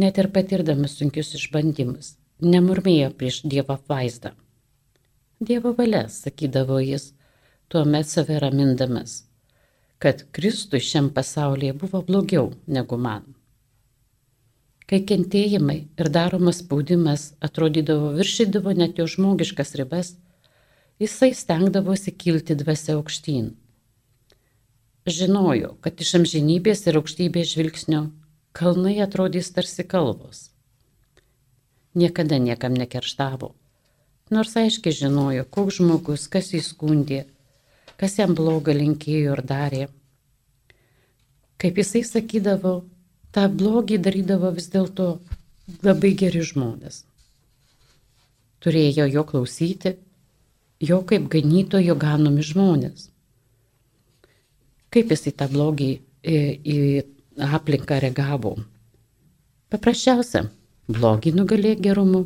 Net 0.00 0.18
ir 0.22 0.30
patirdamas 0.32 0.94
sunkius 0.96 1.34
išbandymus, 1.36 2.14
nemurmėjo 2.40 3.10
prieš 3.18 3.42
Dievo 3.44 3.76
vaizdą. 3.88 4.32
Dievo 5.40 5.74
valia, 5.76 6.06
sakydavo 6.08 6.78
jis, 6.80 7.10
tuomet 7.68 8.08
save 8.08 8.38
ramindamas, 8.40 9.24
kad 9.98 10.24
Kristui 10.32 10.80
šiam 10.80 11.10
pasaulyje 11.12 11.76
buvo 11.82 12.00
blogiau 12.06 12.52
negu 12.66 12.96
man. 12.96 13.39
Kai 14.90 15.04
kentėjimai 15.06 15.78
ir 16.02 16.10
daromas 16.10 16.64
spaudimas 16.64 17.30
atrodydavo 17.46 18.10
viršydavo 18.18 18.74
net 18.74 18.98
jo 18.98 19.06
žmogiškas 19.06 19.76
ribas, 19.78 20.16
jisai 20.98 21.30
stengdavosi 21.38 22.10
kilti 22.10 22.58
dvasia 22.58 22.98
aukštyn 22.98 23.52
Žinojo, 25.08 25.78
kad 25.80 25.96
iš 26.04 26.10
amžinybės 26.18 26.82
ir 26.90 26.98
aukštybės 27.00 27.54
žvilgsnio 27.54 28.02
kalnai 28.52 28.98
atrodys 29.00 29.48
tarsi 29.56 29.86
kalvos. 29.88 30.50
Niekada 31.96 32.36
niekam 32.36 32.76
nekerštavo, 32.76 33.54
nors 34.30 34.52
aiškiai 34.60 34.92
žinojo, 34.92 35.46
koks 35.48 35.80
žmogus, 35.80 36.26
kas 36.28 36.52
jį 36.52 36.60
skundė, 36.66 37.22
kas 37.96 38.18
jam 38.20 38.36
blogą 38.36 38.76
linkėjo 38.76 39.38
ir 39.38 39.42
darė. 39.46 39.88
Kaip 41.56 41.80
jisai 41.80 42.04
sakydavo, 42.04 42.74
tą 43.36 43.46
blogį 43.60 44.00
darydavo 44.02 44.50
vis 44.56 44.70
dėlto 44.72 45.12
labai 45.86 46.14
geri 46.18 46.42
žmonės. 46.46 47.04
Turėjo 48.60 49.06
jo 49.08 49.24
klausyti, 49.28 49.94
jo 50.84 51.00
kaip 51.08 51.30
ganytojo 51.32 51.96
ganomi 51.96 52.44
žmonės 52.44 53.10
kaip 54.94 55.12
jis 55.14 55.28
į 55.30 55.34
tą 55.38 55.46
blogį, 55.50 55.90
į, 56.26 56.38
į 56.74 56.78
aplinką 57.56 58.00
reagavo. 58.02 58.56
Paprasčiausia, 59.70 60.44
blogį 60.90 61.34
nugalė 61.36 61.76
gerumu. 61.78 62.24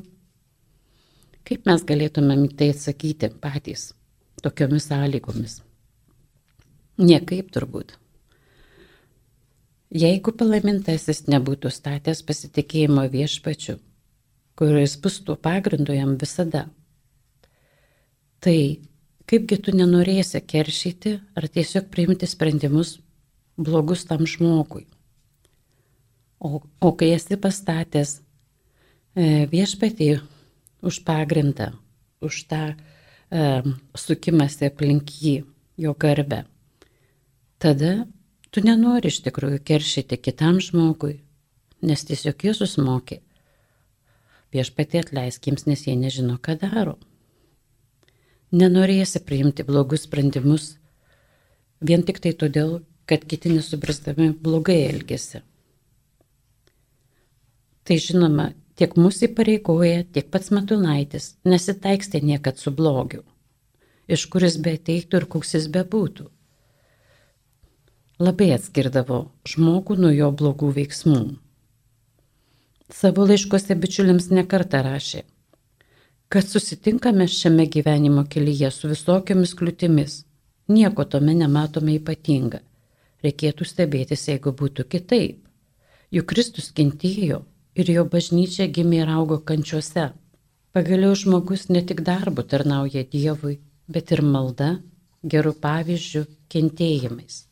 Kaip 1.44 1.68
mes 1.68 1.84
galėtumėm 1.84 2.46
tai 2.56 2.70
atsakyti 2.73 3.28
patys 3.42 3.90
tokiomis 4.40 4.88
sąlygomis? 4.88 5.58
Niekaip 7.04 7.50
turbūt. 7.52 7.99
Jeigu 9.94 10.32
palaimintasis 10.34 11.28
nebūtų 11.30 11.70
statęs 11.70 12.24
pasitikėjimo 12.26 13.04
viešpačiu, 13.12 13.76
kuris 14.58 14.96
bus 15.02 15.20
tuo 15.22 15.36
pagrindu 15.38 15.94
jam 15.94 16.16
visada, 16.18 16.66
tai 18.42 18.58
Kaipgi 19.24 19.56
tu 19.64 19.72
nenorėsi 19.72 20.42
keršyti 20.44 21.14
ar 21.38 21.46
tiesiog 21.48 21.86
priimti 21.92 22.28
sprendimus 22.28 22.98
blogus 23.56 24.02
tam 24.04 24.26
žmogui. 24.28 24.84
O, 26.44 26.60
o 26.60 26.90
kai 26.92 27.14
esi 27.14 27.38
pastatęs 27.40 28.18
e, 29.16 29.46
viešpatį 29.48 30.10
už 30.84 30.98
pagrindą, 31.08 31.70
už 32.20 32.42
tą 32.50 32.60
e, 32.68 33.46
sukimąsi 33.96 34.68
aplink 34.68 35.14
jį, 35.22 35.38
jo 35.80 35.94
garbę, 35.96 36.42
tada 37.56 38.04
tu 38.54 38.62
nenori 38.62 39.11
iš 39.11 39.18
tikrųjų 39.26 39.58
keršyti 39.66 40.20
kitam 40.23 40.61
žmogui, 40.62 41.16
nes 41.82 42.06
tiesiog 42.06 42.46
Jėzus 42.46 42.78
mokė. 42.78 43.18
Viešpatį 44.54 45.02
atleiskiems, 45.02 45.66
nes 45.66 45.82
jie 45.88 45.99
nežino, 45.99 46.38
ką 46.38 46.54
daro 46.61 46.94
nenorėsi 48.54 49.23
priimti 49.26 49.66
blogus 49.66 50.04
sprendimus 50.06 50.75
vien 51.88 52.04
tik 52.06 52.20
tai 52.23 52.32
todėl, 52.42 52.78
kad 53.08 53.25
kiti 53.28 53.50
nesuprastami 53.52 54.30
blogai 54.46 54.78
elgesi. 54.87 55.42
Tai 57.84 57.96
žinoma, 58.00 58.46
tiek 58.78 58.94
mūsų 58.96 59.28
įpareigoja, 59.28 60.04
tiek 60.14 60.30
pats 60.32 60.52
Matulaitis 60.54 61.34
nesitaikstė 61.44 62.23
niekad 62.25 62.62
su 62.62 62.73
blogiu, 62.73 63.20
iš 64.08 64.25
kuris 64.32 64.56
be 64.64 64.78
ateitų 64.78 65.20
ir 65.20 65.28
koks 65.34 65.58
jis 65.58 65.68
bebūtų. 65.75 66.30
Labai 68.23 68.52
atskirdavo 68.54 69.16
žmogų 69.50 69.97
nuo 69.99 70.11
jo 70.14 70.28
blogų 70.30 70.68
veiksmų. 70.76 71.21
Savo 72.94 73.25
laiškose 73.26 73.75
bičiuliams 73.75 74.28
nekartą 74.30 74.85
rašė, 74.87 75.23
kad 76.30 76.47
susitinkame 76.47 77.25
šiame 77.26 77.64
gyvenimo 77.66 78.23
kelyje 78.30 78.68
su 78.71 78.90
visokiamis 78.92 79.54
kliūtimis. 79.59 80.14
Nieko 80.71 81.04
tome 81.11 81.35
nematome 81.35 81.97
ypatinga. 81.99 82.61
Reikėtų 83.26 83.66
stebėtis, 83.66 84.28
jeigu 84.28 84.52
būtų 84.61 84.85
kitaip. 84.94 85.40
Juk 86.14 86.28
Kristus 86.30 86.71
kentėjo 86.71 87.40
ir 87.75 87.90
jo 87.90 88.04
bažnyčia 88.12 88.68
gimė 88.71 89.00
ir 89.00 89.11
augo 89.16 89.40
kančiuose. 89.42 90.12
Pagaliau 90.71 91.18
žmogus 91.18 91.66
ne 91.68 91.83
tik 91.83 92.04
darbu 92.06 92.47
tarnauja 92.47 93.02
Dievui, 93.02 93.59
bet 93.88 94.14
ir 94.14 94.23
malda, 94.23 94.71
gerų 95.26 95.56
pavyzdžių, 95.66 96.25
kentėjimais. 96.54 97.42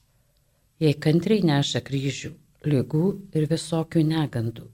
Jei 0.82 0.98
kantriai 0.98 1.46
neša 1.46 1.82
kryžių, 1.86 2.32
lygų 2.66 3.08
ir 3.38 3.50
visokių 3.50 4.02
negandų 4.08 4.70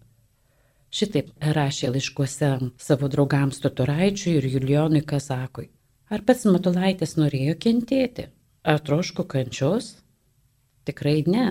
Šitaip 0.89 1.35
rašė 1.45 1.91
laiškuose 1.93 2.49
savo 2.81 3.09
draugams 3.13 3.61
Totoraičiui 3.61 4.39
ir 4.39 4.47
Julijonui 4.49 5.03
Kazakui. 5.05 5.69
Ar 6.09 6.23
pats 6.25 6.47
Matulaitis 6.49 7.19
norėjo 7.21 7.59
kentėti? 7.61 8.31
Ar 8.65 8.81
troško 8.81 9.27
kančios? 9.29 9.99
Tikrai 10.89 11.21
ne. 11.29 11.49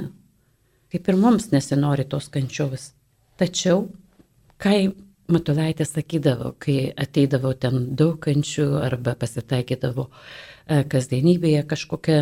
Kaip 0.89 1.09
ir 1.11 1.19
mums 1.21 1.51
nesinori 1.51 2.07
tos 2.09 2.31
kančios. 2.33 2.93
Tačiau, 3.37 3.85
kai 4.57 4.89
Matulaitė 5.29 5.85
sakydavo, 5.85 6.55
kai 6.57 6.89
ateidavo 6.97 7.51
ten 7.53 7.91
daug 7.99 8.17
kančių 8.23 8.71
arba 8.79 9.13
pasitaikydavo 9.21 10.07
e, 10.07 10.81
kasdienybėje 10.89 11.65
kažkokia 11.69 12.21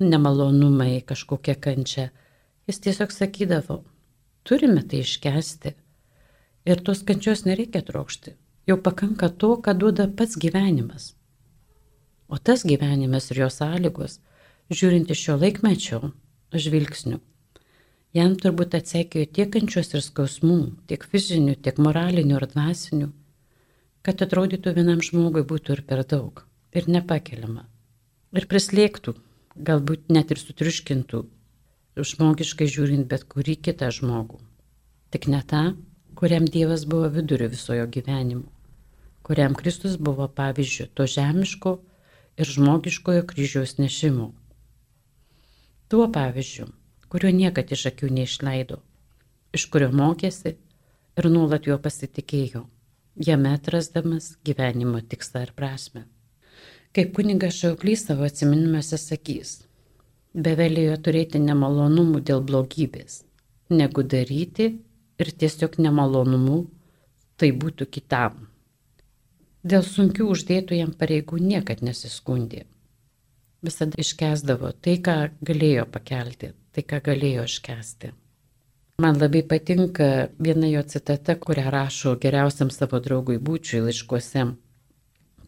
nemalonumai, 0.00 1.02
kažkokia 1.06 1.54
kančia, 1.54 2.10
jis 2.70 2.80
tiesiog 2.84 3.12
sakydavo, 3.12 3.82
turime 4.48 4.84
tai 4.86 5.02
iškesti. 5.04 5.74
Ir 6.68 6.84
tos 6.86 7.02
kančios 7.02 7.44
nereikia 7.44 7.82
trokšti. 7.82 8.36
Jau 8.70 8.78
pakanka 8.78 9.28
to, 9.28 9.56
ką 9.58 9.74
duoda 9.74 10.06
pats 10.06 10.38
gyvenimas. 10.38 11.16
O 12.30 12.38
tas 12.38 12.62
gyvenimas 12.62 13.32
ir 13.32 13.42
jo 13.42 13.50
sąlygos, 13.50 14.20
žiūrint 14.70 15.10
iš 15.10 15.26
šio 15.26 15.36
laikmečio 15.42 16.12
žvilgsnių, 16.54 17.18
Jam 18.12 18.34
turbūt 18.36 18.74
atsekėjo 18.76 19.28
tiek 19.36 19.50
kančios 19.54 19.94
ir 19.96 20.02
skausmų, 20.04 20.56
tiek 20.90 21.04
fizinių, 21.08 21.54
tiek 21.64 21.78
moralinių 21.80 22.34
ir 22.36 22.44
dvasinių, 22.50 23.06
kad 24.04 24.24
atrodytų 24.26 24.74
vienam 24.76 25.00
žmogui 25.00 25.46
būtų 25.48 25.78
ir 25.78 25.80
per 25.88 26.02
daug, 26.10 26.42
ir 26.76 26.90
nepakeliama, 26.92 27.64
ir 28.36 28.46
prislėgtų, 28.50 29.14
galbūt 29.56 30.10
net 30.14 30.32
ir 30.32 30.40
sutriuškintų, 30.40 31.22
žmogiškai 31.98 32.68
žiūrint 32.72 33.08
bet 33.10 33.24
kurį 33.28 33.56
kitą 33.68 33.90
žmogų. 33.92 34.40
Tik 35.12 35.28
ne 35.28 35.42
tą, 35.44 35.62
kuriam 36.16 36.48
Dievas 36.48 36.86
buvo 36.88 37.08
viduriu 37.12 37.50
visojo 37.52 37.86
gyvenimo, 37.86 38.46
kuriam 39.26 39.56
Kristus 39.58 39.98
buvo 40.00 40.28
pavyzdžių 40.28 40.88
to 40.96 41.08
žemiško 41.16 41.74
ir 42.40 42.54
žmogiškojo 42.56 43.26
kryžiaus 43.28 43.76
nešimo. 43.78 44.30
Tuo 45.92 46.08
pavyzdžiu 46.08 46.70
kurio 47.12 47.28
niekad 47.36 47.68
iš 47.76 47.90
akių 47.90 48.08
neišleido, 48.16 48.78
iš 49.52 49.66
kurio 49.72 49.90
mokėsi 49.92 50.54
ir 51.20 51.26
nuolat 51.28 51.66
juo 51.68 51.76
pasitikėjo, 51.86 52.62
jame 53.28 53.52
atrasdamas 53.52 54.30
gyvenimo 54.48 55.02
tikslą 55.04 55.42
ir 55.44 55.52
prasme. 55.58 56.06
Kaip 56.92 57.14
kuningas 57.16 57.56
Šauklys 57.56 58.02
savo 58.04 58.26
atsiminimuose 58.28 58.98
sakys, 59.00 59.52
bevelėjo 60.36 60.98
turėti 61.06 61.40
nemalonumų 61.40 62.20
dėl 62.28 62.42
blogybės, 62.44 63.22
negu 63.72 64.04
daryti 64.04 64.66
ir 65.22 65.30
tiesiog 65.42 65.78
nemalonumų 65.80 66.58
tai 67.40 67.48
būtų 67.62 67.86
kitam. 67.96 68.42
Dėl 69.64 69.86
sunkių 69.86 70.26
uždėtų 70.34 70.76
jam 70.76 70.92
pareigų 70.98 71.38
niekad 71.40 71.80
nesiskundė. 71.86 72.66
Visada 73.62 73.96
iškesdavo 74.02 74.72
tai, 74.84 74.98
ką 74.98 75.14
galėjo 75.48 75.86
pakelti, 75.94 76.50
tai, 76.74 76.82
ką 76.82 76.98
galėjo 77.08 77.46
iškesti. 77.48 78.10
Man 79.00 79.16
labai 79.16 79.40
patinka 79.48 80.08
viena 80.42 80.68
jo 80.68 80.82
citata, 80.92 81.38
kurią 81.40 81.70
rašo 81.72 82.18
geriausiam 82.20 82.68
savo 82.74 83.00
draugui 83.00 83.38
būčiui 83.40 83.80
laiškuose, 83.86 84.44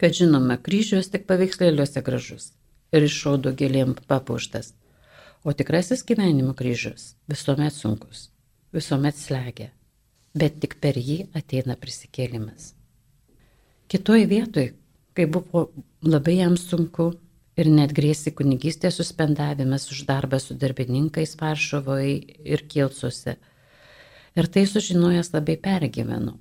kad 0.01 0.15
žinoma, 0.17 0.57
kryžius 0.61 1.11
tik 1.13 1.27
paveikslėliuose 1.29 2.03
gražus 2.05 2.51
ir 2.95 3.05
iššaudo 3.07 3.51
gėlėm 3.57 3.95
papuštas, 4.07 4.73
o 5.43 5.53
tikrasis 5.53 6.05
gyvenimo 6.07 6.53
kryžius 6.57 7.13
visuomet 7.31 7.75
sunkus, 7.75 8.29
visuomet 8.75 9.17
slegia, 9.19 9.71
bet 10.33 10.61
tik 10.63 10.77
per 10.83 10.97
jį 10.99 11.25
ateina 11.35 11.75
prisikėlimas. 11.79 12.73
Kitoj 13.91 14.25
vietoj, 14.31 14.71
kai 15.15 15.27
buvo 15.29 15.67
labai 16.03 16.39
jam 16.39 16.55
sunku, 16.57 17.13
ir 17.59 17.69
net 17.71 17.93
grėsi 17.95 18.33
kunigystės 18.35 18.99
suspendavimas 18.99 19.87
už 19.91 20.03
darbą 20.09 20.39
su 20.43 20.55
darbininkais 20.59 21.35
Varšuvoje 21.39 22.15
ir 22.43 22.63
Kilcuose. 22.71 23.37
Ir 24.35 24.49
tai 24.51 24.65
sužinojęs 24.67 25.31
labai 25.33 25.55
pergyvenu. 25.55 26.35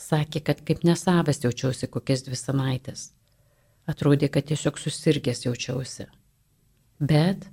Sakė, 0.00 0.40
kad 0.40 0.62
kaip 0.64 0.84
nesavas 0.86 1.42
jaučiausi 1.44 1.88
kokias 1.92 2.24
dvi 2.24 2.38
savaitės. 2.38 3.10
Atrodė, 3.90 4.30
kad 4.32 4.48
tiesiog 4.48 4.78
susirgęs 4.80 5.44
jaučiausi. 5.44 6.06
Bet 7.00 7.46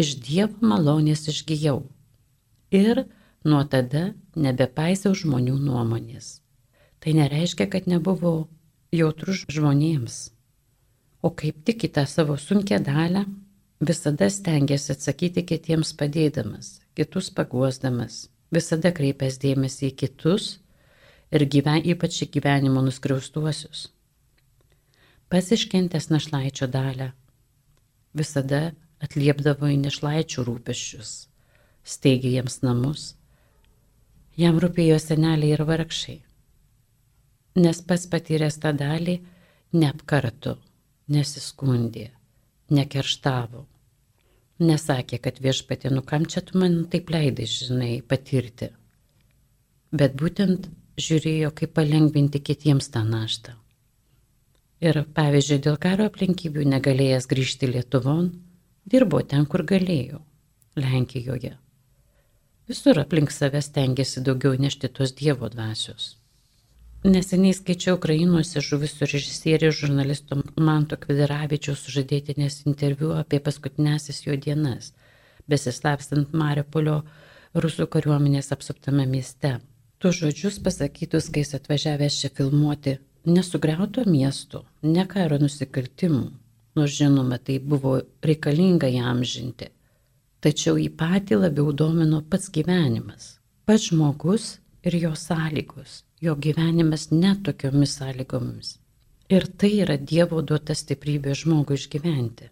iš 0.00 0.16
Dievo 0.20 0.68
malonės 0.68 1.26
išgyjau. 1.32 1.80
Ir 2.74 3.06
nuo 3.44 3.62
tada 3.64 4.12
nebepaisiau 4.36 5.16
žmonių 5.16 5.56
nuomonės. 5.64 6.38
Tai 7.00 7.16
nereiškia, 7.20 7.68
kad 7.72 7.88
nebuvau 7.88 8.48
jautrus 8.92 9.44
žmonėms 9.52 10.22
o 11.24 11.30
kaip 11.32 11.62
tik 11.64 11.86
į 11.88 11.90
tą 11.96 12.04
savo 12.10 12.36
sunkę 12.40 12.78
dalę 12.84 13.24
visada 13.88 14.28
stengiasi 14.30 14.92
atsakyti 14.92 15.44
kitiems 15.48 15.94
padėdamas, 16.00 16.80
kitus 16.96 17.30
paguosdamas, 17.36 18.26
visada 18.52 18.92
kreipęs 18.98 19.40
dėmesį 19.40 19.88
į 19.88 19.94
kitus 20.02 20.50
ir 21.32 21.46
gyven, 21.50 21.84
ypač 21.94 22.20
į 22.24 22.30
gyvenimo 22.36 22.82
nuskriaustuosius. 22.84 23.88
Pats 25.30 25.52
iškentęs 25.56 26.10
našlaičio 26.12 26.68
dalę 26.70 27.12
visada 28.14 28.74
atliepdavo 29.02 29.70
į 29.72 29.78
našlaičių 29.82 30.44
rūpeščius, 30.48 31.14
steigė 31.84 32.36
jiems 32.36 32.60
namus. 32.62 33.14
Jam 34.38 34.58
rūpėjo 34.62 34.98
seneliai 35.02 35.54
ir 35.54 35.64
vargšiai, 35.66 36.20
nes 37.64 37.82
pats 37.88 38.06
patyręs 38.10 38.58
tą 38.62 38.74
dalį 38.76 39.20
neapkartu 39.74 40.56
nesiskundė, 41.10 42.08
nekerštavo. 42.72 43.64
Nesakė, 44.64 45.18
kad 45.18 45.40
viešpatė, 45.42 45.90
nu 45.90 46.02
kam 46.06 46.28
čia 46.30 46.44
tu 46.46 46.58
man 46.62 46.84
taip 46.90 47.10
leidai, 47.10 47.46
žinai, 47.50 47.94
patirti. 48.06 48.70
Bet 49.94 50.14
būtent 50.18 50.68
žiūrėjo, 51.00 51.50
kaip 51.58 51.74
palengvinti 51.76 52.40
kitiems 52.40 52.90
tą 52.94 53.04
naštą. 53.06 53.54
Ir 54.84 55.00
pavyzdžiui, 55.16 55.60
dėl 55.64 55.78
karo 55.80 56.08
aplinkybių 56.10 56.66
negalėjęs 56.74 57.28
grįžti 57.30 57.70
Lietuvon, 57.70 58.32
dirbo 58.84 59.22
ten, 59.22 59.46
kur 59.46 59.64
galėjo- 59.64 60.20
Lenkijoje. 60.84 61.54
Visur 62.68 62.98
aplink 62.98 63.30
save 63.30 63.60
stengiasi 63.62 64.20
daugiau 64.24 64.58
nešti 64.58 64.88
tos 64.88 65.12
Dievo 65.12 65.48
dvasios. 65.48 66.16
Neseniai 67.04 67.52
skaičiau 67.52 67.98
Ukrainuose 67.98 68.62
žuvusių 68.64 69.04
režisierių 69.04 69.68
žurnalisto 69.76 70.38
Manto 70.56 70.96
Kvederavičiaus 70.96 71.82
sužadėtinės 71.84 72.62
interviu 72.64 73.10
apie 73.12 73.40
paskutinėsis 73.44 74.22
jo 74.24 74.36
dienas, 74.46 74.94
besislapstant 75.46 76.32
Mariupolio 76.32 77.02
rusų 77.54 77.86
kariuomenės 77.92 78.48
apsuptame 78.56 79.04
mieste. 79.04 79.58
Tu 80.04 80.12
žodžius 80.12 80.58
pasakytus, 80.60 81.30
kai 81.32 81.40
jis 81.40 81.56
atvažiavęs 81.56 82.20
čia 82.20 82.28
filmuoti, 82.36 82.98
nesugriauto 83.24 84.04
miesto, 84.04 84.66
ne 84.84 85.06
karo 85.08 85.40
nusikaltimų, 85.40 86.26
nors 86.76 86.98
žinoma, 87.00 87.40
tai 87.40 87.56
buvo 87.72 87.96
reikalinga 88.20 88.92
jam 88.92 89.24
žinti. 89.24 89.70
Tačiau 90.44 90.76
jį 90.76 90.90
patį 91.00 91.40
labiau 91.46 91.72
domino 91.72 92.20
pats 92.20 92.52
gyvenimas, 92.52 93.38
pats 93.64 93.88
žmogus 93.88 94.58
ir 94.84 95.00
jo 95.06 95.16
sąlygos 95.16 96.02
jo 96.24 96.36
gyvenimas 96.36 97.10
net 97.10 97.42
tokiomis 97.44 97.96
sąlygomis. 97.98 98.68
Ir 99.28 99.46
tai 99.58 99.70
yra 99.84 99.96
Dievo 100.10 100.40
duota 100.48 100.74
stiprybė 100.76 101.34
žmogui 101.40 101.76
išgyventi. 101.80 102.50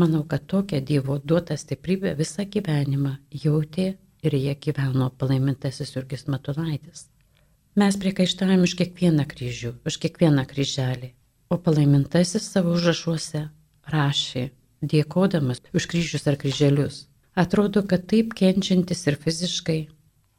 Manau, 0.00 0.22
kad 0.30 0.44
tokią 0.52 0.80
Dievo 0.90 1.16
duotą 1.18 1.56
stiprybę 1.56 2.14
visą 2.20 2.44
gyvenimą 2.54 3.16
jautė 3.44 3.86
ir 4.22 4.36
jie 4.36 4.54
gyveno 4.66 5.10
palaimintasis 5.18 5.94
Jurgis 5.96 6.26
Matulaitis. 6.30 7.06
Mes 7.76 7.96
priekaištavim 8.00 8.62
už 8.64 8.72
kiekvieną 8.80 9.26
kryžių, 9.28 9.74
už 9.84 9.98
kiekvieną 10.04 10.46
kryželį, 10.48 11.10
o 11.52 11.58
palaimintasis 11.60 12.46
savo 12.54 12.72
užrašuose 12.78 13.42
rašė, 13.92 14.46
dėkodamas 14.82 15.60
už 15.76 15.88
kryžius 15.92 16.24
ar 16.30 16.38
kryželius. 16.40 17.04
Atrodo, 17.36 17.82
kad 17.84 18.06
taip 18.08 18.32
kenčiantis 18.38 19.04
ir 19.10 19.18
fiziškai, 19.20 19.80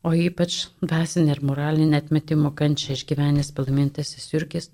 o 0.01 0.13
ypač 0.17 0.63
dvasinė 0.81 1.35
ir 1.35 1.43
moralinė 1.45 2.01
atmetimo 2.01 2.53
kančia 2.57 2.95
išgyvenęs 2.97 3.53
palaimintasis 3.57 4.31
Jurgis, 4.33 4.71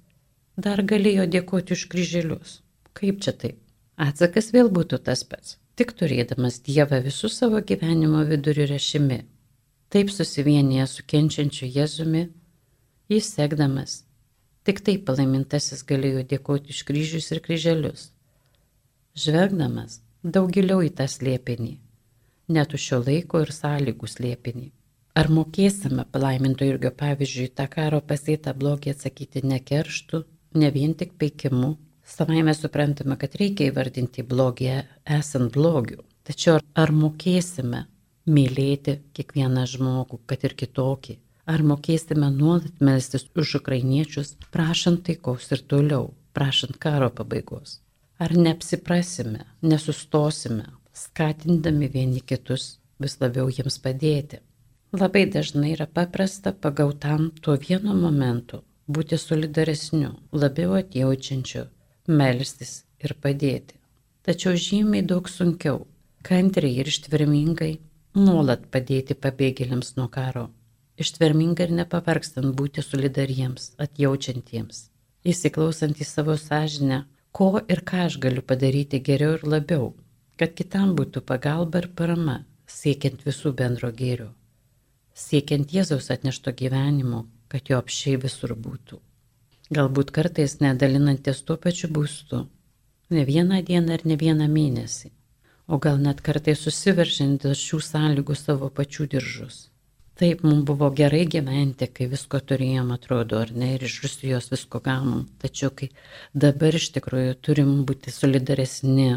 dar 0.55 0.83
galėjo 0.93 1.27
dėkoti 1.35 1.75
už 1.75 1.87
kryželius. 1.91 2.61
Kaip 2.95 3.19
čia 3.25 3.35
taip? 3.43 3.59
Atsakas 4.07 4.53
vėl 4.55 4.71
būtų 4.73 5.03
tas 5.05 5.25
pats, 5.27 5.57
tik 5.79 5.93
turėdamas 5.97 6.59
Dievą 6.67 6.99
visų 7.05 7.29
savo 7.33 7.61
gyvenimo 7.69 8.23
vidurių 8.29 8.67
rešimi. 8.73 9.19
Taip 9.93 10.09
susivienėję 10.13 10.87
su 10.89 11.05
kenčiančiu 11.09 11.69
Jėzumi, 11.69 12.23
jis 13.13 13.29
sekdamas, 13.35 14.03
tik 14.65 14.81
taip 14.85 15.05
palaimintasis 15.09 15.83
galėjo 15.89 16.23
dėkoti 16.33 16.73
už 16.73 16.83
kryžius 16.89 17.31
ir 17.33 17.41
kryželius. 17.45 18.07
Žvelgdamas 19.13 19.99
daug 20.23 20.49
giliau 20.53 20.81
į 20.81 20.93
tą 20.97 21.05
slėpinį, 21.09 21.75
net 22.57 22.73
už 22.73 22.87
šio 22.89 23.01
laiko 23.05 23.43
ir 23.43 23.53
sąlygų 23.53 24.09
slėpinį. 24.09 24.71
Ar 25.13 25.29
mokėsime 25.29 26.07
palaiminto 26.09 26.65
irgi 26.65 26.89
pavyzdžiui 26.97 27.51
tą 27.57 27.67
karo 27.69 27.99
pasėtą 28.01 28.55
blogį 28.57 28.95
atsakyti 28.95 29.43
ne 29.45 29.59
kerštų, 29.61 30.23
ne 30.57 30.69
vien 30.73 30.95
tik 30.97 31.13
peikimu? 31.21 31.75
Savai 32.03 32.43
mes 32.43 32.59
suprantame, 32.59 33.15
kad 33.17 33.35
reikia 33.39 33.69
įvardinti 33.71 34.25
blogį 34.27 34.69
esant 35.17 35.53
blogiu. 35.55 36.03
Tačiau 36.27 36.59
ar 36.75 36.91
mokėsime 36.91 37.85
mylėti 38.27 38.97
kiekvieną 39.15 39.63
žmogų, 39.71 40.19
kad 40.27 40.43
ir 40.47 40.55
kitokį? 40.59 41.17
Ar 41.47 41.63
mokėsime 41.67 42.29
nuolat 42.31 42.79
melstis 42.79 43.25
už 43.35 43.57
ukrainiečius, 43.59 44.35
prašant 44.51 45.03
taikos 45.07 45.49
ir 45.51 45.63
toliau, 45.67 46.13
prašant 46.35 46.79
karo 46.79 47.09
pabaigos? 47.11 47.81
Ar 48.23 48.31
neapsiprasime, 48.37 49.43
nesustosime, 49.61 50.69
skatindami 50.95 51.89
vieni 51.91 52.21
kitus 52.21 52.77
vis 53.03 53.17
labiau 53.19 53.49
jiems 53.51 53.79
padėti? 53.83 54.39
Labai 54.93 55.25
dažnai 55.33 55.73
yra 55.73 55.87
paprasta 55.89 56.53
pagautam 56.53 57.31
tuo 57.41 57.57
vienu 57.57 57.95
momentu 57.97 58.61
būti 58.87 59.17
solidaresniu, 59.17 60.11
labiau 60.31 60.75
atjaučiančiu, 60.79 61.65
melstis 62.07 62.83
ir 63.03 63.15
padėti. 63.23 63.77
Tačiau 64.23 64.57
žymiai 64.65 65.03
daug 65.07 65.27
sunkiau, 65.29 65.85
kantriai 66.23 66.79
ir 66.81 66.91
ištvermingai, 66.91 67.71
nuolat 68.15 68.67
padėti 68.73 69.17
pabėgėliams 69.25 69.95
nuo 69.97 70.09
karo. 70.11 70.49
Ištvermingai 71.03 71.67
ir 71.67 71.73
nepavargstant 71.79 72.53
būti 72.59 72.83
solidariems, 72.85 73.73
atjaučiantiems, 73.85 74.85
įsiklausant 75.25 75.99
į 75.99 76.07
savo 76.07 76.37
sąžinę, 76.37 77.01
ko 77.31 77.57
ir 77.65 77.81
ką 77.81 78.05
aš 78.11 78.19
galiu 78.23 78.45
padaryti 78.45 79.01
geriau 79.01 79.39
ir 79.39 79.43
labiau, 79.55 79.89
kad 80.37 80.53
kitam 80.53 80.93
būtų 80.99 81.25
pagalba 81.25 81.83
ir 81.83 81.89
parama, 81.97 82.37
siekiant 82.69 83.25
visų 83.25 83.55
bendro 83.57 83.91
gėrio 83.91 84.29
siekiant 85.13 85.73
Jėzaus 85.73 86.09
atnešto 86.13 86.53
gyvenimo, 86.57 87.25
kad 87.47 87.69
jo 87.69 87.77
apšiai 87.77 88.17
visur 88.21 88.55
būtų. 88.57 88.99
Galbūt 89.71 90.11
kartais 90.11 90.59
nedalinantis 90.59 91.39
tuo 91.47 91.55
pačiu 91.55 91.87
būstu, 91.87 92.47
ne 93.15 93.23
vieną 93.23 93.61
dieną 93.63 93.93
ar 93.95 94.01
ne 94.03 94.17
vieną 94.19 94.49
mėnesį, 94.51 95.11
o 95.67 95.79
gal 95.79 96.01
net 96.03 96.19
kartais 96.21 96.59
susiveržint 96.59 97.45
dėl 97.45 97.55
šių 97.55 97.79
sąlygų 97.87 98.35
savo 98.35 98.67
pačių 98.69 99.07
diržus. 99.15 99.69
Taip, 100.19 100.43
mums 100.43 100.65
buvo 100.67 100.91
gerai 100.93 101.23
gyventi, 101.25 101.87
kai 101.89 102.05
visko 102.11 102.37
turėjom, 102.37 102.91
atrodo, 102.93 103.39
ar 103.41 103.49
ne, 103.55 103.71
ir 103.77 103.85
iš 103.87 103.95
Rusijos 104.03 104.51
visko 104.51 104.77
gavom. 104.83 105.23
Tačiau, 105.41 105.71
kai 105.73 105.89
dabar 106.35 106.75
iš 106.77 106.91
tikrųjų 106.97 107.33
turim 107.41 107.71
būti 107.87 108.13
solidaresni 108.13 109.07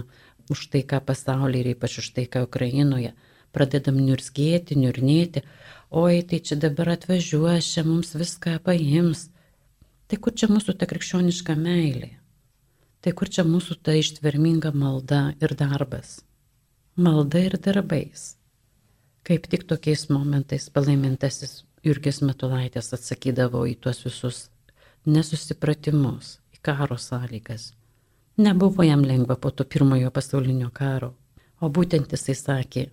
už 0.48 0.66
tai, 0.72 0.86
ką 0.88 1.02
pasaulyje 1.04 1.64
ir 1.66 1.70
ypač 1.74 1.98
už 2.00 2.12
tai, 2.16 2.24
ką 2.30 2.46
Ukrainoje, 2.46 3.12
pradedam 3.52 3.98
niurzgėti, 4.00 4.78
niurnėti, 4.78 5.42
oi, 5.90 6.22
tai 6.22 6.40
čia 6.40 6.56
dabar 6.64 6.94
atvažiuos, 6.94 7.74
čia 7.74 7.84
mums 7.84 8.14
viską 8.16 8.56
paims. 8.64 9.28
Tai 10.06 10.18
kur 10.22 10.34
čia 10.38 10.46
mūsų 10.52 10.76
ta 10.78 10.86
krikščioniška 10.86 11.56
meilė? 11.58 12.12
Tai 13.02 13.12
kur 13.18 13.30
čia 13.30 13.42
mūsų 13.46 13.78
ta 13.82 13.94
ištverminga 13.98 14.70
malda 14.74 15.32
ir 15.42 15.54
darbas? 15.58 16.20
Malda 16.94 17.42
ir 17.48 17.56
darbais. 17.62 18.36
Kaip 19.26 19.48
tik 19.50 19.66
tokiais 19.66 20.06
momentais 20.10 20.68
palaimintasis 20.70 21.64
Jurgis 21.86 22.22
Metulaitis 22.22 22.92
atsakydavo 22.94 23.64
į 23.66 23.74
tuos 23.82 24.04
visus 24.06 24.38
nesusipratimus, 25.06 26.36
į 26.54 26.62
karo 26.62 26.98
sąlygas. 26.98 27.72
Nebuvo 28.38 28.86
jam 28.86 29.02
lengva 29.06 29.36
po 29.36 29.50
to 29.50 29.64
pirmojo 29.64 30.10
pasaulinio 30.14 30.70
karo, 30.74 31.12
o 31.60 31.70
būtent 31.70 32.14
jisai 32.14 32.34
sakė, 32.38 32.86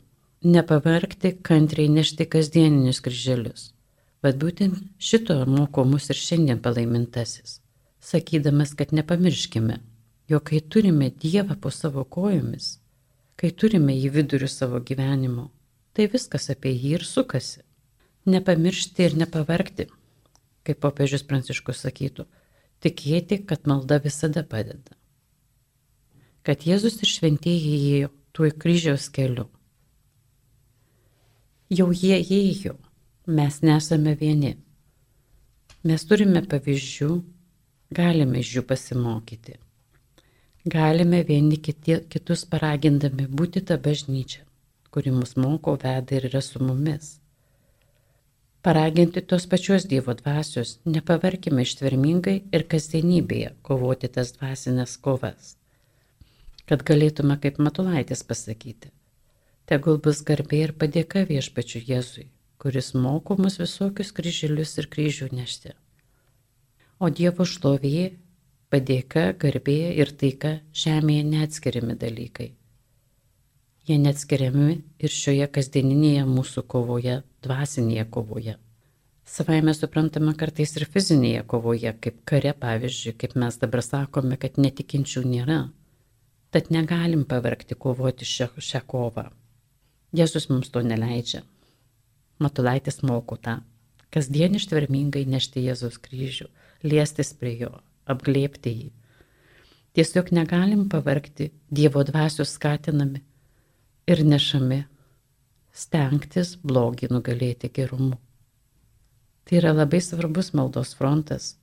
nepavarkti, 0.43 1.35
kantriai 1.45 1.89
nešti 1.93 2.25
kasdieninius 2.25 3.01
kryželius. 3.05 3.71
Bet 4.23 4.37
būtent 4.39 4.79
šito 5.03 5.35
moko 5.49 5.83
mus 5.87 6.09
ir 6.13 6.19
šiandien 6.19 6.61
palaimintasis, 6.63 7.57
sakydamas, 7.99 8.71
kad 8.79 8.93
nepamirškime, 8.95 9.79
jog 10.31 10.45
kai 10.49 10.61
turime 10.61 11.09
Dievą 11.23 11.57
po 11.59 11.71
savo 11.71 12.05
kojomis, 12.15 12.77
kai 13.35 13.51
turime 13.51 13.95
jį 13.97 14.13
vidurių 14.17 14.49
savo 14.51 14.79
gyvenimo, 14.79 15.49
tai 15.93 16.07
viskas 16.13 16.49
apie 16.53 16.71
jį 16.71 16.93
ir 16.99 17.07
sukasi. 17.07 17.65
Nepamiršti 18.23 19.03
ir 19.03 19.17
nepavarkti, 19.19 19.89
kaip 20.63 20.79
popiežius 20.79 21.25
Pranciškus 21.27 21.81
sakytų, 21.83 22.23
tikėti, 22.79 23.41
kad 23.49 23.67
malda 23.67 23.97
visada 24.05 24.45
padeda. 24.47 24.95
Kad 26.47 26.63
Jėzus 26.67 27.01
ir 27.03 27.11
šventieji 27.11 27.75
ėjo 27.89 28.13
tuo 28.31 28.47
kryžiaus 28.63 29.09
keliu 29.11 29.49
Jau 31.73 31.89
jie 31.95 32.19
ėjo, 32.21 32.75
mes 33.27 33.61
nesame 33.61 34.15
vieni. 34.19 34.57
Mes 35.83 36.03
turime 36.07 36.41
pavyzdžių, 36.47 37.09
galime 37.95 38.39
iš 38.43 38.55
jų 38.57 38.63
pasimokyti. 38.67 39.57
Galime 40.65 41.23
vieni 41.27 41.57
kiti, 41.59 41.97
kitus 42.11 42.45
paragindami 42.47 43.27
būti 43.27 43.63
tą 43.67 43.77
bažnyčią, 43.83 44.43
kuri 44.91 45.11
mus 45.11 45.35
moko, 45.35 45.75
veda 45.75 46.15
ir 46.15 46.27
yra 46.29 46.41
su 46.41 46.63
mumis. 46.63 47.17
Paraginti 48.63 49.21
tos 49.27 49.45
pačios 49.51 49.83
Dievo 49.91 50.15
dvasios, 50.15 50.77
nepavarkime 50.85 51.65
ištvermingai 51.67 52.37
ir 52.55 52.63
kasdienybėje 52.71 53.53
kovoti 53.61 54.07
tas 54.07 54.31
dvasinės 54.37 54.95
kovas. 55.03 55.57
Kad 56.67 56.83
galėtume 56.87 57.35
kaip 57.43 57.59
Matulaitis 57.59 58.23
pasakyti, 58.23 58.91
Tegul 59.67 59.99
bus 60.05 60.19
garbė 60.27 60.57
ir 60.67 60.71
padėka 60.79 61.21
viešpačiu 61.27 61.79
Jėzui, 61.87 62.25
kuris 62.63 62.93
moko 62.95 63.35
mus 63.35 63.57
visokius 63.59 64.13
kryželius 64.15 64.77
ir 64.79 64.87
kryžių 64.87 65.27
nešti. 65.35 65.73
O 67.03 67.09
Dievo 67.11 67.43
šlovėje, 67.43 68.13
padėka, 68.71 69.25
garbė 69.41 69.79
ir 69.99 70.13
taika 70.15 70.53
žemėje 70.71 71.25
neatskiriami 71.33 71.97
dalykai. 71.99 72.53
Jie 73.83 73.97
neatskiriami 73.99 74.77
ir 75.03 75.11
šioje 75.11 75.49
kasdieninėje 75.57 76.23
mūsų 76.29 76.63
kovoje, 76.71 77.19
dvasinėje 77.43 78.07
kovoje. 78.15 78.55
Savai 79.27 79.59
mes 79.67 79.83
suprantame 79.83 80.31
kartais 80.39 80.71
ir 80.79 80.87
fizinėje 80.93 81.43
kovoje, 81.51 81.91
kaip 81.99 82.23
kare 82.31 82.55
pavyzdžiui, 82.63 83.17
kaip 83.19 83.35
mes 83.43 83.59
dabar 83.59 83.83
sakome, 83.83 84.39
kad 84.39 84.55
netikinčių 84.55 85.27
nėra. 85.27 85.61
Tad 86.55 86.71
negalim 86.71 87.27
pavarkti 87.27 87.75
kovoti 87.75 88.27
šią, 88.29 88.53
šią 88.71 88.87
kovą. 88.87 89.31
Jėzus 90.15 90.47
mums 90.53 90.71
to 90.71 90.83
neleidžia. 90.85 91.43
Matulaitis 92.41 93.01
moko 93.05 93.37
tą. 93.37 93.59
Kasdien 94.13 94.57
ištvermingai 94.57 95.23
nešti 95.29 95.63
Jėzus 95.65 95.97
kryžių, 96.01 96.47
liestis 96.85 97.33
prie 97.37 97.53
jo, 97.63 97.71
apglėpti 98.09 98.73
jį. 98.73 98.89
Tiesiog 99.93 100.31
negalim 100.33 100.87
pavarkti 100.89 101.51
Dievo 101.69 102.03
dvasios 102.05 102.53
skatinami 102.57 103.21
ir 104.09 104.23
nešami 104.25 104.83
stengtis 105.73 106.55
blogį 106.61 107.09
nugalėti 107.13 107.69
gerumu. 107.73 108.19
Tai 109.43 109.57
yra 109.59 109.73
labai 109.73 110.01
svarbus 110.01 110.53
maldos 110.53 110.93
frontas, 110.97 111.55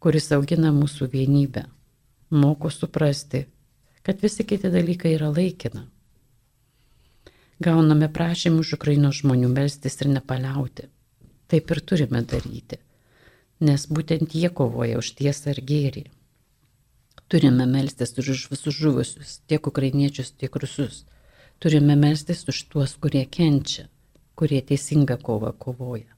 kuris 0.00 0.30
augina 0.36 0.72
mūsų 0.72 1.08
vienybę, 1.12 1.64
moko 2.30 2.70
suprasti, 2.70 3.46
kad 4.04 4.20
visi 4.20 4.44
kiti 4.44 4.70
dalykai 4.72 5.16
yra 5.16 5.32
laikina 5.32 5.88
gauname 7.62 8.08
prašymų 8.08 8.64
iš 8.64 8.74
Ukrainos 8.78 9.20
žmonių 9.22 9.50
melstis 9.52 10.00
ir 10.00 10.10
nepaliauti. 10.10 10.88
Taip 11.48 11.70
ir 11.70 11.80
turime 11.80 12.22
daryti, 12.24 12.80
nes 13.60 13.86
būtent 13.86 14.34
jie 14.34 14.50
kovoja 14.50 14.98
už 14.98 15.12
tiesą 15.20 15.52
ir 15.54 15.60
gėrį. 15.70 16.04
Turime 17.28 17.66
melstis 17.66 18.16
už 18.18 18.48
visus 18.50 18.74
žuvusius, 18.74 19.40
tiek 19.46 19.66
ukrainiečius, 19.66 20.32
tiek 20.32 20.56
rusus. 20.56 21.04
Turime 21.58 21.96
melstis 21.96 22.44
už 22.48 22.64
tuos, 22.68 22.96
kurie 23.00 23.24
kenčia, 23.24 23.88
kurie 24.34 24.60
teisingą 24.60 25.16
kovą 25.22 25.52
kovoja. 25.52 26.10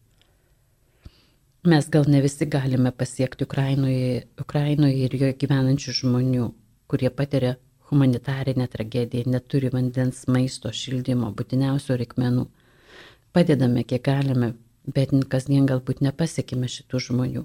Mes 1.67 1.89
gal 1.91 2.05
ne 2.07 2.21
visi 2.23 2.47
galime 2.47 2.93
pasiekti 2.93 3.45
Ukrainoje, 3.45 4.27
Ukrainoje 4.41 4.99
ir 5.05 5.15
joje 5.19 5.35
gyvenančių 5.43 5.95
žmonių, 6.01 6.51
kurie 6.87 7.11
patiria 7.11 7.57
humanitarinė 7.91 8.67
tragedija, 8.71 9.27
neturi 9.31 9.71
vandens, 9.73 10.25
maisto, 10.31 10.73
šildymo, 10.75 11.31
būtiniausio 11.39 11.97
reikmenų. 12.01 12.47
Padedame 13.37 13.85
kiek 13.87 14.03
galime, 14.07 14.55
bet 14.87 15.13
kasdien 15.31 15.69
galbūt 15.69 16.03
nepasiekime 16.07 16.71
šitų 16.73 17.03
žmonių. 17.09 17.45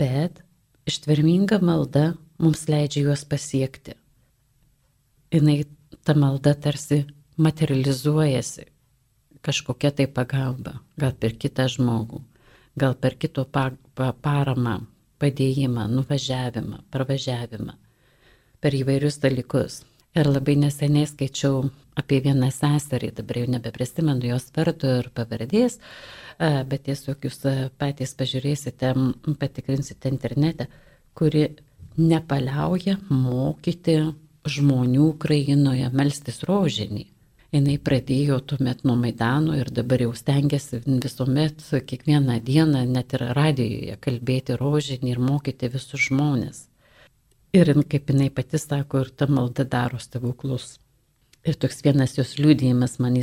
Bet 0.00 0.40
ištverminga 0.88 1.60
malda 1.62 2.14
mums 2.42 2.66
leidžia 2.68 3.04
juos 3.08 3.24
pasiekti. 3.28 3.98
Jis 5.34 5.66
ta 6.04 6.14
malda 6.18 6.54
tarsi 6.54 7.04
materializuojasi 7.40 8.66
kažkokia 9.44 9.90
tai 9.92 10.06
pagalba, 10.08 10.78
gal 10.96 11.12
per 11.20 11.34
kitą 11.36 11.66
žmogų, 11.68 12.22
gal 12.80 12.94
per 12.96 13.16
kito 13.20 13.44
paramą, 13.44 14.76
padėjimą, 15.20 15.84
nuvažiavimą, 15.92 16.84
pravažiavimą 16.92 17.76
per 18.64 18.72
įvairius 18.72 19.20
dalykus. 19.20 19.82
Ir 20.16 20.30
labai 20.30 20.54
neseniai 20.56 21.08
skaičiau 21.10 21.64
apie 21.98 22.20
vieną 22.22 22.48
seserį, 22.54 23.10
dabar 23.18 23.40
jau 23.40 23.48
nebeprisimenu 23.50 24.28
jos 24.30 24.46
vardo 24.56 24.92
ir 25.00 25.08
pavardės, 25.14 25.80
bet 26.38 26.84
tiesiog 26.88 27.26
jūs 27.26 27.40
patys 27.78 28.14
pažiūrėsite, 28.18 28.92
patikrinsite 29.40 30.12
internete, 30.12 30.68
kuri 31.18 31.48
nepaliauja 31.98 33.00
mokyti 33.10 33.98
žmonių 34.50 35.08
Ukrainoje 35.14 35.90
melstis 35.94 36.42
rožinį. 36.46 37.08
jinai 37.54 37.76
pradėjo 37.78 38.40
tuomet 38.50 38.82
nuo 38.84 38.96
Maidano 38.98 39.54
ir 39.54 39.70
dabar 39.70 40.02
jau 40.02 40.12
stengiasi 40.18 40.80
visuomet, 40.86 41.62
kiekvieną 41.90 42.40
dieną, 42.42 42.82
net 42.90 43.14
ir 43.14 43.26
radijoje 43.38 43.98
kalbėti 44.02 44.56
rožinį 44.58 45.12
ir 45.14 45.20
mokyti 45.22 45.70
visus 45.70 46.08
žmonės. 46.08 46.64
Ir 47.54 47.70
kaip 47.90 48.10
jinai 48.10 48.30
pati 48.34 48.58
sako, 48.58 49.04
ir 49.04 49.12
ta 49.14 49.28
malda 49.30 49.64
daro 49.64 50.00
stebuklus. 50.02 50.78
Ir 51.46 51.58
toks 51.60 51.84
vienas 51.84 52.16
jos 52.18 52.34
liūdėjimas 52.40 52.98
man 53.04 53.20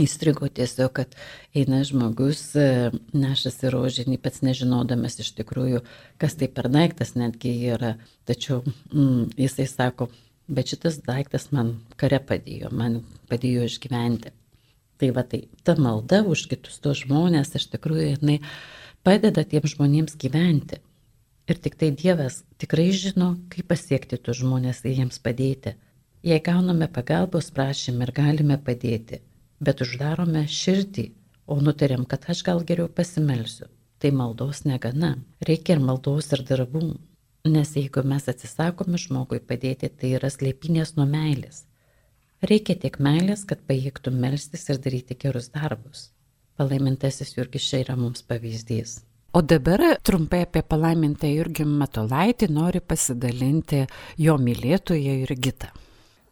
įstrigo 0.00 0.46
tiesiog, 0.52 0.92
kad 0.94 1.16
eina 1.56 1.80
žmogus, 1.86 2.42
e, 2.58 2.90
nešasi 3.14 3.72
rožinį, 3.72 4.18
pats 4.22 4.44
nežinodamas 4.46 5.18
iš 5.22 5.32
tikrųjų, 5.40 5.82
kas 6.22 6.36
tai 6.38 6.50
per 6.52 6.68
daiktas 6.70 7.14
netgi 7.18 7.56
yra. 7.72 7.96
Tačiau 8.28 8.60
mm, 8.64 9.34
jisai 9.40 9.66
sako, 9.70 10.10
Bet 10.46 10.68
šitas 10.68 10.98
daiktas 11.00 11.48
man 11.56 11.70
kare 11.96 12.18
padėjo, 12.20 12.68
man 12.68 12.98
padėjo 13.30 13.64
išgyventi. 13.64 14.32
Tai 15.00 15.08
va 15.16 15.24
tai, 15.24 15.46
ta 15.64 15.74
malda 15.80 16.20
už 16.28 16.44
kitus 16.50 16.76
tos 16.84 17.00
žmonės, 17.00 17.54
iš 17.56 17.70
tikrųjų, 17.72 18.10
jinai 18.18 18.36
padeda 19.06 19.46
tiems 19.48 19.72
žmonėms 19.72 20.18
gyventi. 20.20 20.82
Ir 21.44 21.58
tik 21.60 21.74
tai 21.76 21.90
Dievas 21.92 22.38
tikrai 22.56 22.88
žino, 22.96 23.34
kaip 23.52 23.68
pasiekti 23.68 24.16
tus 24.16 24.38
žmonės 24.40 24.80
ir 24.84 24.94
jiems 25.00 25.18
padėti. 25.20 25.74
Jei 26.24 26.40
gauname 26.40 26.88
pagalbos 26.88 27.50
prašymą 27.52 28.06
ir 28.06 28.12
galime 28.16 28.56
padėti, 28.68 29.18
bet 29.60 29.82
uždarome 29.84 30.46
širdį, 30.48 31.10
o 31.44 31.58
nutarėm, 31.60 32.06
kad 32.08 32.24
aš 32.32 32.40
gal 32.48 32.64
geriau 32.64 32.88
pasimelsiu, 32.88 33.68
tai 34.00 34.14
maldos 34.16 34.64
negana. 34.64 35.18
Reikia 35.44 35.76
ir 35.76 35.84
maldos 35.84 36.32
ir 36.32 36.46
darbų. 36.48 36.86
Nes 37.44 37.76
jeigu 37.76 38.00
mes 38.08 38.24
atsisakome 38.32 38.96
žmogui 38.96 39.42
padėti, 39.44 39.92
tai 39.92 40.14
yra 40.16 40.32
slėpinės 40.32 40.96
nuo 40.96 41.04
meilės. 41.04 41.66
Reikia 42.40 42.78
tiek 42.80 42.96
meilės, 43.04 43.44
kad 43.44 43.60
pajėgtum 43.68 44.16
melstis 44.20 44.64
ir 44.72 44.80
daryti 44.80 45.16
gerus 45.20 45.52
darbus. 45.52 46.08
Palaimintasis 46.56 47.36
Jurgis 47.36 47.68
čia 47.68 47.84
yra 47.84 48.00
mums 48.00 48.24
pavyzdys. 48.24 49.02
O 49.36 49.42
dabar 49.42 49.80
trumpai 50.06 50.44
apie 50.44 50.60
palaimintą 50.62 51.26
Jurgį 51.26 51.64
Matolaitį 51.66 52.46
nori 52.54 52.78
pasidalinti 52.78 53.80
jo 54.22 54.36
mylėtoje 54.38 55.16
Jurgita. 55.24 55.72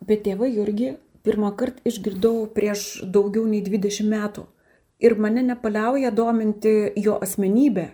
Bet 0.06 0.22
tėvą 0.22 0.46
Jurgį 0.46 0.92
pirmą 1.26 1.50
kartą 1.58 1.82
išgirdau 1.90 2.44
prieš 2.54 2.84
daugiau 3.16 3.42
nei 3.50 3.58
20 3.66 4.06
metų. 4.06 4.44
Ir 5.02 5.16
mane 5.18 5.42
nepaliauja 5.48 6.12
dominti 6.14 6.92
jo 7.02 7.16
asmenybė, 7.26 7.88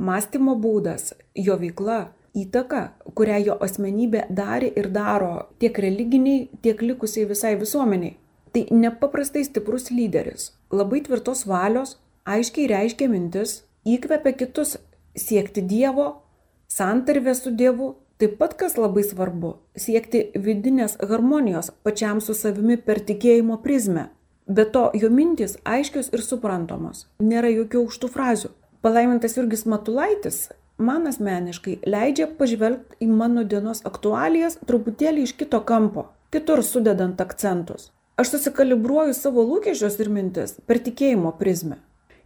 mąstymo 0.00 0.56
būdas, 0.64 1.12
jo 1.36 1.58
veikla 1.60 1.98
įtaką, 2.32 2.82
kurią 3.12 3.42
jo 3.50 3.58
asmenybė 3.68 4.24
darė 4.40 4.72
ir 4.72 4.88
daro 4.88 5.50
tiek 5.60 5.76
religiniai, 5.84 6.48
tiek 6.64 6.80
likusiai 6.80 7.28
visai 7.28 7.58
visuomeniai. 7.60 8.16
Tai 8.56 8.64
nepaprastai 8.72 9.44
stiprus 9.44 9.92
lyderis, 9.92 10.54
labai 10.72 11.04
tvirtos 11.04 11.44
valios, 11.44 11.98
aiškiai 12.24 12.72
reiškia 12.72 13.12
mintis, 13.12 13.65
įkvepia 13.86 14.32
kitus 14.34 14.76
siekti 15.16 15.62
Dievo, 15.62 16.22
santarvę 16.68 17.34
su 17.34 17.50
Dievu, 17.54 17.94
taip 18.18 18.38
pat 18.40 18.56
kas 18.58 18.76
labai 18.76 19.04
svarbu- 19.06 19.54
siekti 19.84 20.32
vidinės 20.34 20.96
harmonijos 20.98 21.70
pačiam 21.84 22.20
su 22.20 22.34
savimi 22.34 22.76
per 22.76 23.00
tikėjimo 23.00 23.62
prizmę. 23.62 24.08
Be 24.48 24.64
to, 24.64 24.90
jo 24.94 25.10
mintis 25.10 25.56
aiškios 25.64 26.12
ir 26.12 26.20
suprantamos, 26.22 27.06
nėra 27.20 27.50
jokių 27.50 27.86
aukštų 27.86 28.08
frazių. 28.08 28.50
Palaimintas 28.82 29.36
Jurgis 29.36 29.64
Matulaitis 29.66 30.48
man 30.78 31.06
asmeniškai 31.06 31.78
leidžia 31.86 32.28
pažvelgti 32.38 32.96
į 33.00 33.08
mano 33.08 33.44
dienos 33.44 33.82
aktualijas 33.84 34.58
truputėlį 34.66 35.22
iš 35.22 35.32
kito 35.32 35.60
kampo, 35.60 36.06
kitur 36.30 36.62
sudedant 36.62 37.20
akcentus. 37.20 37.90
Aš 38.16 38.30
susikalibruoju 38.36 39.14
savo 39.14 39.42
lūkesčius 39.44 39.98
ir 40.00 40.08
mintis 40.08 40.56
per 40.66 40.78
tikėjimo 40.78 41.32
prizmę. 41.38 41.76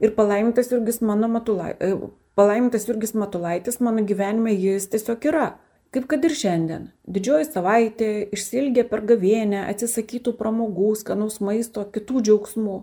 Ir 0.01 0.15
palaimintas 0.17 0.71
Jurgis, 0.73 1.01
Matulai, 1.01 1.75
e, 1.81 1.97
palaimintas 2.35 2.87
Jurgis 2.89 3.13
Matulaitis 3.15 3.81
mano 3.81 4.05
gyvenime 4.05 4.55
jis 4.55 4.89
tiesiog 4.89 5.27
yra. 5.29 5.49
Kaip 5.91 6.07
kad 6.07 6.25
ir 6.25 6.31
šiandien. 6.31 6.85
Didžioji 7.11 7.49
savaitė, 7.51 8.09
išsilgė 8.33 8.85
per 8.89 9.03
gavienę, 9.03 9.65
atsisakytų 9.73 10.37
pramogų, 10.39 10.93
skanaus 11.01 11.41
maisto, 11.43 11.83
kitų 11.83 12.23
džiaugsmų. 12.29 12.77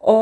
O 0.00 0.16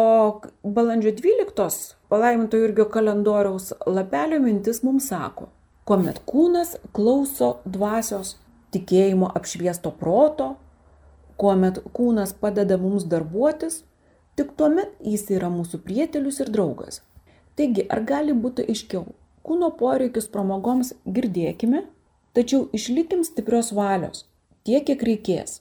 balandžio 0.64 1.12
12 1.14 1.94
palaiminto 2.10 2.58
Jurgio 2.58 2.88
kalendoriaus 2.90 3.72
lapelio 3.86 4.40
mintis 4.42 4.82
mums 4.82 5.08
sako, 5.12 5.48
kuomet 5.86 6.20
kūnas 6.26 6.74
klauso 6.96 7.58
dvasios 7.64 8.36
tikėjimo 8.74 9.30
apšviesto 9.38 9.94
proto, 9.98 10.54
kuomet 11.38 11.80
kūnas 11.94 12.34
padeda 12.38 12.78
mums 12.82 13.06
darbuotis, 13.10 13.82
tik 14.36 14.54
tuomet 14.58 14.94
jis 15.14 15.26
yra 15.36 15.50
mūsų 15.52 15.82
prietelius 15.86 16.40
ir 16.44 16.52
draugas. 16.54 17.02
Taigi, 17.56 17.86
ar 17.88 18.02
gali 18.06 18.34
būti 18.34 18.66
aiškiau, 18.68 19.04
kūno 19.46 19.70
poreikius 19.78 20.30
pramogoms 20.30 20.94
girdėkime, 21.06 21.84
tačiau 22.34 22.68
išlikim 22.74 23.22
stiprios 23.26 23.70
valios, 23.76 24.26
tiek, 24.66 24.82
kiek 24.88 25.02
reikės 25.06 25.60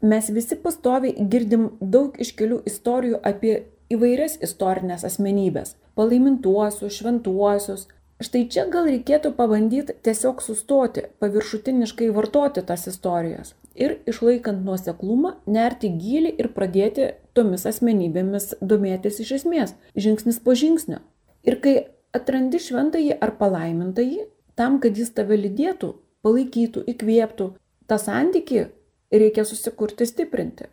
Mes 0.00 0.30
visi 0.32 0.56
pastoviai 0.56 1.26
girdim 1.32 1.66
daug 1.94 2.14
iškelių 2.24 2.62
istorijų 2.70 3.18
apie 3.30 3.50
įvairias 3.92 4.38
istorinės 4.46 5.02
asmenybės- 5.04 5.74
palaimintuosius, 5.98 6.94
šventuosius. 6.96 7.82
Štai 8.20 8.44
čia 8.52 8.66
gal 8.68 8.84
reikėtų 8.90 9.32
pabandyti 9.36 9.94
tiesiog 10.04 10.42
sustoti, 10.44 11.06
paviršutiniškai 11.22 12.10
vartoti 12.12 12.64
tas 12.68 12.84
istorijas 12.90 13.54
ir 13.80 13.96
išlaikant 14.10 14.64
nuoseklumą, 14.66 15.34
nerti 15.46 15.90
gilį 16.00 16.34
ir 16.42 16.50
pradėti 16.56 17.12
tomis 17.36 17.64
asmenybėmis 17.70 18.52
domėtis 18.60 19.20
iš 19.24 19.32
esmės, 19.40 19.74
žingsnis 19.96 20.40
po 20.44 20.56
žingsnio. 20.58 21.00
Ir 21.46 21.56
kai 21.64 21.74
atrandi 22.16 22.60
šventąjį 22.60 23.16
ar 23.24 23.34
palaimintąjį, 23.40 24.26
tam, 24.58 24.78
kad 24.82 24.98
jis 24.98 25.14
tave 25.16 25.38
lydėtų, 25.40 25.94
palaikytų, 26.26 26.84
įkvėptų, 26.92 27.48
tą 27.88 27.98
santyki 28.02 28.66
reikia 29.14 29.46
susikurti 29.48 30.06
stiprinti. 30.06 30.68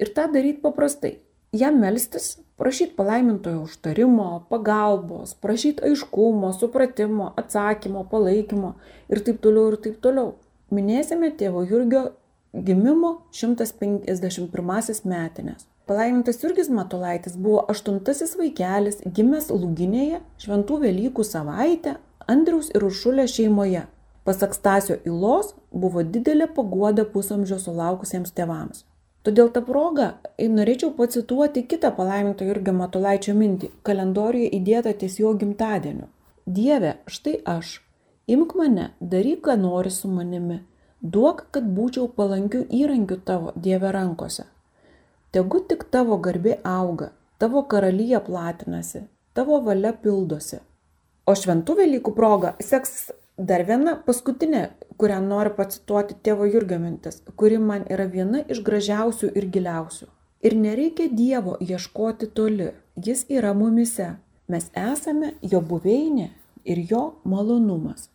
Ir 0.00 0.12
tą 0.16 0.28
daryti 0.32 0.60
paprastai. 0.64 1.18
Jam 1.56 1.80
melstis, 1.82 2.36
prašyti 2.60 2.92
palaimintojo 2.96 3.62
užtarimo, 3.64 4.28
pagalbos, 4.52 5.34
prašyti 5.40 5.86
aiškumo, 5.88 6.52
supratimo, 6.52 7.32
atsakymo, 7.40 8.04
palaikymo 8.10 8.74
ir 9.08 9.22
taip 9.24 9.40
toliau 9.46 9.72
ir 9.72 9.78
taip 9.86 9.96
toliau. 10.04 10.34
Minėsime 10.70 11.32
tėvo 11.40 11.64
Jurgio 11.66 12.02
gimimo 12.52 13.14
151 13.32 15.00
metinės. 15.08 15.64
Palaimintas 15.88 16.42
Jurgis 16.44 16.68
Matulaitis 16.70 17.34
buvo 17.34 17.64
aštuntasis 17.72 18.36
vaikelis 18.38 19.00
gimęs 19.16 19.48
Lūginėje 19.50 20.20
šventų 20.44 20.82
Velykų 20.84 21.24
savaitę 21.26 21.96
Andriaus 22.30 22.68
ir 22.76 22.84
Uršulės 22.86 23.32
šeimoje. 23.38 23.86
Pasak 24.28 24.52
Stasio 24.54 25.00
Ilos, 25.08 25.54
buvo 25.72 26.04
didelė 26.04 26.46
paguoda 26.54 27.08
pusamžio 27.08 27.58
sulaukusiems 27.58 28.36
tėvams. 28.36 28.84
Todėl 29.26 29.50
tą 29.52 29.60
progą 29.66 30.06
norėčiau 30.56 30.94
pacituoti 30.96 31.66
kitą 31.68 31.90
palaiminto 31.96 32.46
Jurgio 32.48 32.72
Matulaičio 32.72 33.34
mintį, 33.36 33.68
kalendorijoje 33.84 34.48
įdėtą 34.56 34.94
ties 35.02 35.18
jo 35.20 35.34
gimtadieniu. 35.42 36.08
Dieve, 36.46 36.94
štai 37.04 37.34
aš, 37.54 37.74
imk 38.32 38.54
mane, 38.56 38.86
daryk, 39.00 39.42
ką 39.44 39.58
nori 39.60 39.92
su 39.92 40.08
manimi, 40.08 40.62
duok, 41.02 41.44
kad 41.52 41.68
būčiau 41.76 42.08
palankių 42.16 42.64
įrankių 42.80 43.20
tavo 43.28 43.52
Dieve 43.56 43.92
rankose. 43.92 44.46
Tegu 45.36 45.60
tik 45.68 45.84
tavo 45.92 46.16
garbė 46.18 46.56
auga, 46.64 47.12
tavo 47.38 47.66
karalyje 47.68 48.24
platinasi, 48.24 49.04
tavo 49.36 49.60
valia 49.68 49.92
pildosi. 49.92 50.64
O 51.28 51.36
šventų 51.36 51.76
Velykų 51.84 52.16
proga 52.16 52.56
seks 52.64 53.10
Dar 53.40 53.62
viena 53.64 53.94
paskutinė, 54.04 54.66
kurią 55.00 55.18
noriu 55.24 55.54
pacituoti 55.56 56.16
tėvo 56.26 56.44
Jurgio 56.44 56.76
mintis, 56.82 57.22
kuri 57.40 57.56
man 57.56 57.86
yra 57.88 58.04
viena 58.04 58.42
iš 58.52 58.58
gražiausių 58.66 59.30
ir 59.32 59.46
giliausių. 59.54 60.08
Ir 60.44 60.56
nereikia 60.60 61.06
Dievo 61.08 61.54
ieškoti 61.64 62.28
toli, 62.36 62.66
jis 63.06 63.22
yra 63.32 63.54
mumise, 63.56 64.10
mes 64.48 64.66
esame 64.76 65.30
jo 65.52 65.62
buveinė 65.70 66.26
ir 66.68 66.82
jo 66.90 67.00
malonumas. 67.24 68.10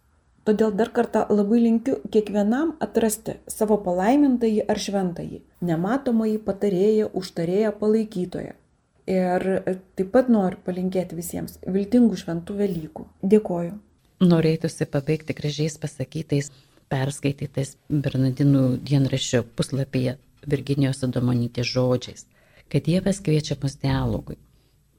Todėl 0.46 0.76
dar 0.78 0.92
kartą 0.94 1.24
labai 1.34 1.64
linkiu 1.64 1.96
kiekvienam 2.14 2.76
atrasti 2.86 3.40
savo 3.50 3.80
palaimintąjį 3.88 4.68
ar 4.70 4.84
šventąjį, 4.86 5.42
nematomąjį 5.72 6.38
patarėją, 6.46 7.10
užtarėją, 7.18 7.74
palaikytoją. 7.82 8.54
Ir 9.10 9.50
taip 9.98 10.14
pat 10.14 10.30
noriu 10.30 10.62
palinkėti 10.70 11.18
visiems 11.18 11.58
viltingų 11.66 12.22
šventų 12.22 12.62
Velykų. 12.62 13.10
Dėkoju. 13.34 13.74
Norėtųsi 14.24 14.86
pabaigti 14.88 15.34
gražiais 15.36 15.74
pasakytais, 15.76 16.48
perskaitytais 16.88 17.74
Bernardinų 17.90 18.78
dienraščio 18.88 19.42
puslapyje 19.60 20.14
Virginijos 20.48 21.04
Adomonytės 21.04 21.68
žodžiais, 21.68 22.24
kad 22.72 22.86
Dievas 22.88 23.20
kviečia 23.20 23.58
mus 23.62 23.76
dialogui. 23.82 24.38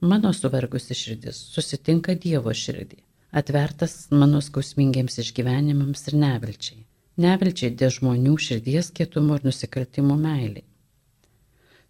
Mano 0.01 0.29
suvargusi 0.37 0.93
širdis 0.93 1.39
susitinka 1.55 2.13
Dievo 2.13 2.53
širdį, 2.53 2.99
atvertas 3.33 3.95
mano 4.11 4.37
skausmingiems 4.37 5.17
išgyvenimams 5.23 6.07
ir 6.11 6.19
nevilčiai. 6.21 6.83
Nevilčiai 7.17 7.73
dėl 7.73 7.89
žmonių 7.89 8.37
širdies 8.37 8.91
kietumo 8.93 9.39
ir 9.39 9.47
nusikaltimo 9.49 10.13
meiliai. 10.13 10.67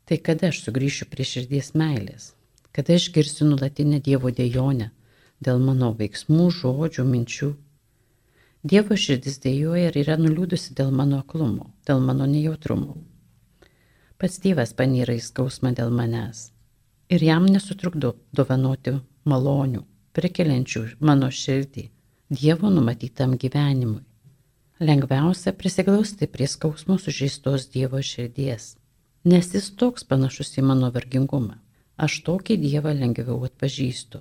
Tai 0.08 0.18
kada 0.24 0.54
aš 0.54 0.64
sugrįšiu 0.64 1.10
prie 1.12 1.28
širdies 1.28 1.74
meilės? 1.76 2.32
Kada 2.72 2.96
išgirsiu 2.96 3.50
nulatinę 3.50 4.00
Dievo 4.00 4.32
dėjonę 4.32 4.94
dėl 5.44 5.60
mano 5.64 5.94
veiksmų, 5.98 6.50
žodžių, 6.60 7.06
minčių? 7.08 7.50
Dievo 8.68 8.98
širdis 8.98 9.38
dėjoja 9.44 9.92
ir 9.92 10.00
yra 10.02 10.18
nuliūdusi 10.20 10.74
dėl 10.78 10.90
mano 10.92 11.22
aklumo, 11.24 11.70
dėl 11.88 12.02
mano 12.04 12.26
nejautrumo. 12.30 12.98
Pats 14.18 14.40
Dievas 14.42 14.74
panyra 14.74 15.14
į 15.14 15.22
skausmą 15.22 15.76
dėl 15.78 15.94
manęs. 15.94 16.50
Ir 17.14 17.24
jam 17.24 17.46
nesutrukdo 17.46 18.16
dovanoti 18.36 18.98
malonių, 19.30 19.84
prikeliančių 20.18 20.82
mano 21.00 21.30
širdį 21.32 21.86
Dievo 22.28 22.68
numatytam 22.74 23.38
gyvenimui. 23.40 24.02
Lengviausia 24.84 25.54
prisiglausti 25.56 26.28
prie 26.28 26.48
skausmo 26.52 26.98
sužeistos 27.00 27.70
Dievo 27.72 28.02
širdies, 28.04 28.74
nes 29.24 29.54
jis 29.54 29.70
toks 29.80 30.04
panašus 30.04 30.58
į 30.60 30.66
mano 30.68 30.92
vargingumą. 30.92 31.56
Aš 31.98 32.20
tokį 32.28 32.58
Dievą 32.62 32.92
lengviau 32.94 33.40
atpažįstu. 33.48 34.20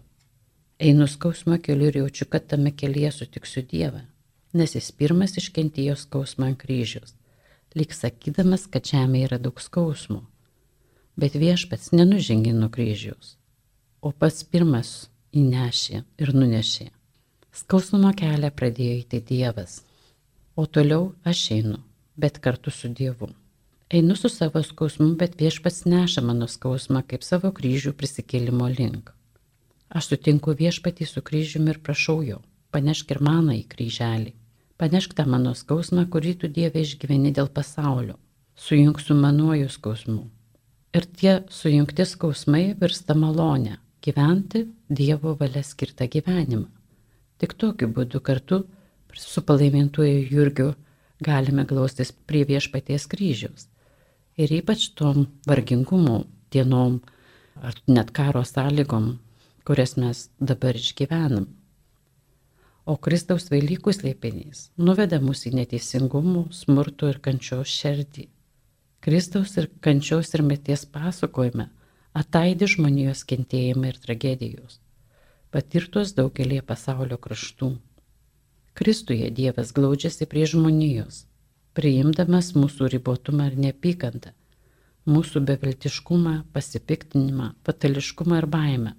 Einu 0.78 1.06
skausmo 1.08 1.56
keliu 1.56 1.88
ir 1.88 1.96
jaučiu, 1.96 2.26
kad 2.28 2.46
tame 2.52 2.70
kelyje 2.76 3.10
sutiksiu 3.12 3.62
Dievą, 3.64 4.02
nes 4.52 4.74
jis 4.76 4.90
pirmas 4.92 5.32
iškentėjo 5.40 5.94
skausmą 5.96 6.50
ant 6.50 6.58
kryžiaus, 6.60 7.14
lyg 7.72 7.94
sakydamas, 7.96 8.66
kad 8.68 8.84
žemė 8.84 9.22
yra 9.24 9.38
daug 9.40 9.56
skausmų. 9.56 10.20
Bet 11.16 11.38
viešpats 11.40 11.94
nenužengė 11.96 12.52
nuo 12.52 12.68
kryžiaus, 12.68 13.38
o 14.04 14.12
pats 14.12 14.44
pirmas 14.44 14.92
įnešė 15.32 16.02
ir 16.20 16.34
nunešė. 16.36 16.90
Skausmo 17.56 18.12
kelią 18.12 18.52
pradėjo 18.52 19.00
eiti 19.00 19.24
Dievas, 19.32 19.80
o 20.60 20.68
toliau 20.68 21.14
aš 21.24 21.48
einu, 21.56 21.80
bet 22.20 22.36
kartu 22.44 22.68
su 22.68 22.92
Dievu. 22.92 23.32
Einu 23.88 24.12
su 24.12 24.28
savo 24.28 24.60
skausmu, 24.60 25.14
bet 25.16 25.40
viešpats 25.40 25.86
neša 25.88 26.20
mano 26.20 26.44
skausmą 26.44 27.00
kaip 27.08 27.24
savo 27.24 27.48
kryžių 27.48 27.96
prisikėlimo 27.96 28.68
link. 28.76 29.15
Aš 29.88 30.10
sutinku 30.12 30.54
viešpatį 30.58 31.06
su 31.06 31.22
kryžiumi 31.22 31.72
ir 31.74 31.80
prašau 31.82 32.22
jo, 32.26 32.40
panešk 32.74 33.14
ir 33.14 33.22
maną 33.22 33.54
į 33.54 33.64
kryželį. 33.70 34.32
Panešk 34.76 35.14
tą 35.16 35.24
mano 35.30 35.54
skausmą, 35.56 36.04
kurį 36.12 36.34
tu 36.40 36.48
Dieve 36.52 36.82
išgyveni 36.82 37.32
dėl 37.32 37.48
pasaulio. 37.48 38.18
Sujung 38.56 38.98
su 39.00 39.14
manuoju 39.14 39.68
skausmu. 39.72 40.24
Ir 40.96 41.06
tie 41.20 41.32
sujungti 41.52 42.04
skausmai 42.08 42.74
virsta 42.80 43.14
malonę 43.14 43.78
gyventi 44.04 44.66
Dievo 44.88 45.34
valia 45.40 45.62
skirtą 45.62 46.08
gyvenimą. 46.08 46.66
Tik 47.38 47.54
tokiu 47.60 47.88
būdu 47.92 48.20
kartu 48.24 48.62
su 49.12 49.42
palaimintuoju 49.42 50.28
Jurgiu 50.30 50.74
galime 51.20 51.64
glaustis 51.64 52.12
prie 52.12 52.44
viešpaties 52.44 53.06
kryžiaus. 53.12 53.68
Ir 54.36 54.52
ypač 54.52 54.90
tom 54.96 55.26
vargingumo 55.48 56.24
dienom 56.52 57.00
ar 57.56 57.76
net 57.88 58.12
karo 58.12 58.44
sąlygom, 58.44 59.16
kurias 59.66 59.96
mes 59.98 60.28
dabar 60.38 60.78
išgyvenam. 60.78 61.48
O 62.86 62.94
Kristaus 63.02 63.48
Velykų 63.50 63.90
slėpinys 63.96 64.68
nuveda 64.78 65.18
mus 65.18 65.40
į 65.48 65.56
neteisingumų, 65.58 66.44
smurto 66.54 67.08
ir 67.10 67.18
kančios 67.24 67.72
šerdį. 67.74 68.28
Kristaus 69.02 69.56
ir 69.58 69.66
kančios 69.82 70.30
ir 70.38 70.44
meties 70.46 70.84
pasakojime 70.86 71.66
ataidi 72.20 72.68
žmonijos 72.70 73.24
kentėjimai 73.28 73.90
ir 73.90 73.98
tragedijos, 74.04 74.78
patirtos 75.50 76.14
daugelie 76.16 76.62
pasaulio 76.70 77.18
kraštų. 77.26 77.72
Kristuje 78.78 79.32
Dievas 79.34 79.72
glaudžiasi 79.76 80.28
prie 80.30 80.44
žmonijos, 80.52 81.24
priimdamas 81.74 82.52
mūsų 82.54 82.92
ribotumą 82.94 83.50
ir 83.50 83.58
neapykantą, 83.66 84.30
mūsų 85.10 85.42
beviltiškumą, 85.50 86.36
pasipiktinimą, 86.54 87.50
fatališkumą 87.66 88.40
ir 88.42 88.48
baimę, 88.54 88.94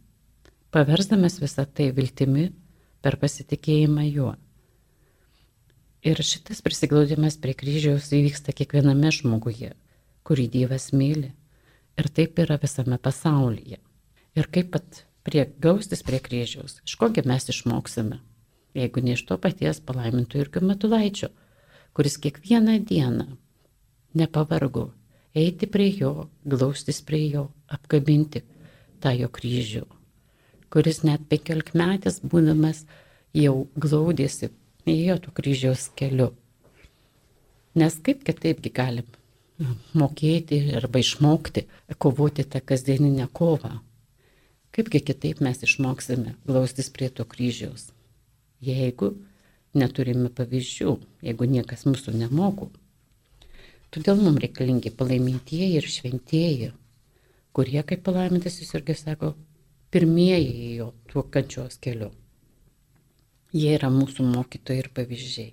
paversdamas 0.74 1.40
visą 1.42 1.66
tai 1.66 1.92
viltimi 1.96 2.52
per 3.02 3.18
pasitikėjimą 3.22 4.06
juo. 4.10 4.36
Ir 6.08 6.22
šitas 6.24 6.62
prisiglaudimas 6.64 7.40
prie 7.42 7.56
kryžiaus 7.58 8.12
įvyksta 8.14 8.54
kiekviename 8.56 9.12
žmoguje, 9.12 9.74
kurį 10.28 10.48
Dievas 10.54 10.92
myli 10.94 11.34
Ir 11.98 12.12
taip 12.14 12.38
yra 12.38 12.60
visame 12.62 13.00
pasaulyje. 13.02 13.80
Ir 14.38 14.48
kaip 14.54 14.70
pat 14.76 15.02
prie 15.26 15.48
gaustis 15.66 16.04
prie 16.06 16.20
kryžiaus, 16.22 16.78
iš 16.86 16.94
kogi 17.02 17.24
mes 17.26 17.50
išmoksime, 17.50 18.20
jeigu 18.78 19.02
ne 19.02 19.16
iš 19.18 19.24
to 19.26 19.38
paties 19.42 19.82
palaimintų 19.82 20.44
irgi 20.44 20.62
matulaičio, 20.62 21.32
kuris 21.98 22.20
kiekvieną 22.22 22.78
dieną 22.86 23.26
nepavargo 24.18 24.92
eiti 25.34 25.70
prie 25.74 25.90
jo, 25.98 26.30
glaustis 26.46 27.02
prie 27.02 27.24
jo, 27.34 27.48
apkabinti 27.66 28.44
tą 29.02 29.16
jo 29.18 29.32
kryžių, 29.34 29.84
kuris 30.74 31.04
net 31.08 31.28
penkiolikmetis 31.30 32.22
būdamas 32.24 32.84
jau 33.38 33.68
glaudėsi, 33.76 34.52
ėjo 34.88 35.20
tų 35.24 35.36
kryžiaus 35.40 35.90
keliu. 36.00 36.32
Nes 37.78 37.98
kaip 38.04 38.24
kitaipgi 38.26 38.74
galim 38.74 39.08
mokėti 39.98 40.60
arba 40.78 41.02
išmokti 41.02 41.66
kovoti 41.98 42.46
tą 42.46 42.62
kasdieninę 42.62 43.28
kovą. 43.34 43.80
Kaipgi 44.72 45.02
kitaip 45.02 45.40
mes 45.42 45.64
išmoksime 45.66 46.36
glaustis 46.46 46.92
prie 46.94 47.10
to 47.10 47.26
kryžiaus, 47.26 47.88
jeigu 48.62 49.16
neturime 49.78 50.30
pavyzdžių, 50.30 50.94
jeigu 51.26 51.48
niekas 51.50 51.88
mūsų 51.90 52.14
nemoko. 52.18 52.70
Todėl 53.94 54.20
mums 54.22 54.44
reikalingi 54.44 54.92
palaimintieji 54.94 55.80
ir 55.80 55.88
šventieji, 55.90 56.72
kurie, 57.56 57.80
kaip 57.82 58.04
palaimintas 58.06 58.60
jis 58.62 58.76
irgi 58.78 58.98
sako, 59.00 59.34
pirmieji 59.94 60.54
ėjo 60.74 60.92
tuo 61.12 61.24
kančios 61.34 61.80
keliu. 61.84 62.12
Jie 63.56 63.74
yra 63.78 63.90
mūsų 63.94 64.26
mokytojai 64.28 64.84
ir 64.84 64.90
pavyzdžiai. 64.96 65.52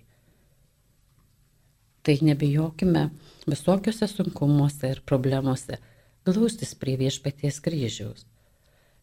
Tai 2.05 2.15
nebijokime 2.29 3.05
visokiuose 3.49 4.09
sunkumuose 4.11 4.91
ir 4.93 5.03
problemuose 5.09 5.79
glaustis 6.27 6.75
prie 6.81 6.97
viešpaties 7.01 7.61
kryžiaus. 7.65 8.27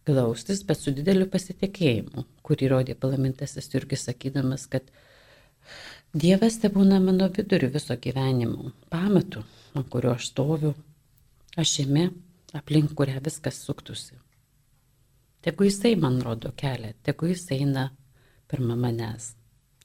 Glaustis, 0.05 0.63
bet 0.65 0.81
su 0.81 0.93
dideliu 0.97 1.27
pasitikėjimu, 1.29 2.25
kurį 2.45 2.69
rodė 2.73 2.95
palamintasis 2.97 3.69
Jurgis 3.73 4.07
sakydamas, 4.09 4.65
kad 4.69 4.89
Dievas 6.11 6.57
te 6.59 6.67
būna 6.73 6.97
mano 6.99 7.29
viduriu 7.31 7.69
viso 7.71 7.95
gyvenimo, 7.95 8.73
pamatu, 8.91 9.45
ant 9.77 9.87
kurio 9.93 10.11
aš 10.17 10.25
stoviu, 10.33 10.73
ašimi, 11.55 12.09
aplink 12.57 12.91
kurią 12.97 13.21
viskas 13.23 13.61
suktusi. 13.63 14.17
Tegu 15.41 15.65
jisai 15.65 15.95
man 15.97 16.19
rodo 16.21 16.51
kelią, 16.53 16.93
tegu 17.03 17.31
jisai 17.31 17.63
eina 17.63 17.87
pirmą 18.51 18.75
manęs, 18.77 19.31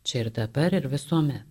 čia 0.05 0.25
ir 0.25 0.31
dabar 0.39 0.75
ir 0.77 0.89
visuomet. 0.93 1.47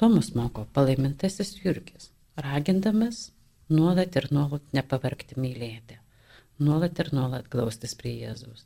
To 0.00 0.08
mus 0.08 0.32
moko 0.34 0.64
palaimintasis 0.74 1.52
Jurgis, 1.60 2.08
ragindamas 2.36 3.30
nuolat 3.68 4.16
ir 4.16 4.28
nuolat 4.32 4.64
nepavarkti 4.76 5.36
mylėti, 5.40 5.98
nuolat 6.58 6.98
ir 7.04 7.10
nuolat 7.14 7.50
glaustis 7.52 7.94
prie 8.00 8.14
Jėzus. 8.22 8.64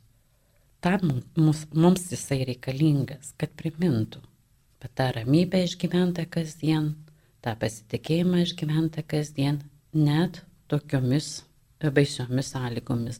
Tam 0.79 1.03
mums, 1.35 1.65
mums 1.75 2.05
jisai 2.13 2.45
reikalingas, 2.47 3.33
kad 3.37 3.51
primintų, 3.59 4.21
bet 4.79 4.93
tą 4.95 5.09
ramybę 5.17 5.59
išgyventą 5.65 6.23
kasdien, 6.31 6.93
tą 7.43 7.55
pasitikėjimą 7.59 8.45
išgyventą 8.45 9.03
kasdien, 9.03 9.59
net 9.91 10.39
tokiomis 10.71 11.43
baisiomis 11.83 12.53
sąlygomis, 12.55 13.19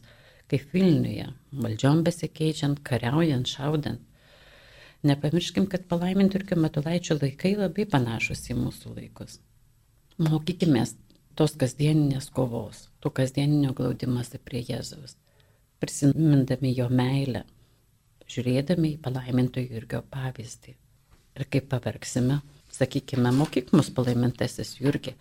kaip 0.50 0.72
Vilniuje, 0.74 1.28
valdžiom 1.64 2.02
besikeičiant, 2.06 2.82
kariaujant, 2.86 3.46
šaudant. 3.46 4.02
Nepamirškim, 5.06 5.64
kad 5.70 5.86
palaimintų 5.88 6.42
ir 6.42 6.58
Matulaičio 6.60 7.16
laikai 7.16 7.54
labai 7.56 7.86
panašus 7.88 8.42
į 8.52 8.58
mūsų 8.58 8.96
laikus. 8.98 9.38
Mokykime 10.20 10.82
tos 11.38 11.54
kasdieninės 11.56 12.28
kovos, 12.36 12.88
tų 13.00 13.14
kasdieninio 13.16 13.72
glaudimasi 13.76 14.40
prie 14.44 14.60
Jėzaus, 14.68 15.14
prisimindami 15.80 16.74
jo 16.76 16.90
meilę, 16.92 17.46
žiūrėdami 18.28 18.96
į 18.96 19.00
palaimintų 19.06 19.64
Jurgio 19.64 20.02
pavyzdį. 20.12 20.76
Ir 21.38 21.46
kaip 21.48 21.70
pavargsime, 21.70 22.42
sakykime, 22.74 23.32
mokyk 23.32 23.72
mus 23.72 23.88
palaimintasis 23.94 24.76
Jurgi, 24.82 25.14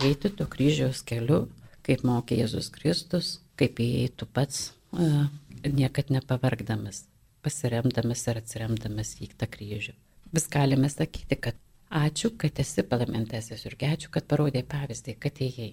eiti 0.00 0.32
to 0.32 0.46
kryžiaus 0.48 1.02
keliu, 1.04 1.44
kaip 1.84 2.06
mokė 2.06 2.40
Jėzus 2.40 2.70
Kristus, 2.72 3.36
kaip 3.60 3.76
įeitų 3.82 4.30
pats, 4.32 4.70
niekad 4.92 6.10
nepavargdamas 6.14 7.04
pasiremdamas 7.46 8.26
ir 8.30 8.40
atsiremdamas 8.40 9.14
į 9.22 9.30
tą 9.38 9.48
kryžių. 9.50 9.94
Vis 10.34 10.48
galime 10.50 10.90
sakyti, 10.90 11.38
kad 11.38 11.58
ačiū, 11.94 12.32
kad 12.40 12.58
esi 12.62 12.82
parlamentasis 12.86 13.66
ir 13.68 13.76
ačiū, 13.88 14.10
kad 14.10 14.26
parodė 14.30 14.64
pavyzdį, 14.66 15.16
kad 15.22 15.42
ėjai, 15.48 15.72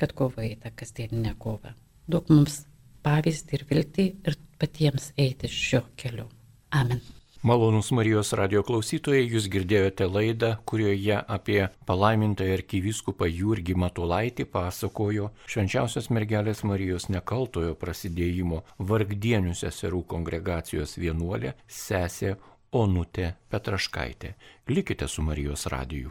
kad 0.00 0.12
kovai 0.16 0.54
tą 0.62 0.72
kasdieninę 0.76 1.36
kovą. 1.40 1.72
Duok 2.06 2.32
mums 2.34 2.64
pavyzdį 3.06 3.58
ir 3.58 3.68
viltį 3.70 4.08
ir 4.28 4.40
patiems 4.60 5.12
eiti 5.16 5.48
šiuo 5.48 5.86
keliu. 5.96 6.28
Amen. 6.76 7.00
Malonus 7.46 7.92
Marijos 7.94 8.32
radio 8.34 8.64
klausytojai, 8.66 9.28
jūs 9.30 9.44
girdėjote 9.46 10.08
laidą, 10.10 10.48
kurioje 10.66 11.20
apie 11.30 11.60
palaimintąją 11.86 12.56
arkivyskupą 12.56 13.28
Jurgį 13.30 13.76
Matulaitį 13.78 14.48
pasakojo 14.50 15.28
švenčiausios 15.46 16.10
mergelės 16.10 16.64
Marijos 16.66 17.06
nekaltojo 17.06 17.78
prasidėjimo 17.78 18.64
vargdienių 18.90 19.54
seserų 19.62 20.02
kongregacijos 20.10 20.98
vienuolė 20.98 21.54
sesė 21.70 22.34
Onutė 22.74 23.36
Petraškaitė. 23.46 24.34
Likite 24.66 25.06
su 25.06 25.22
Marijos 25.22 25.70
radiju. 25.70 26.10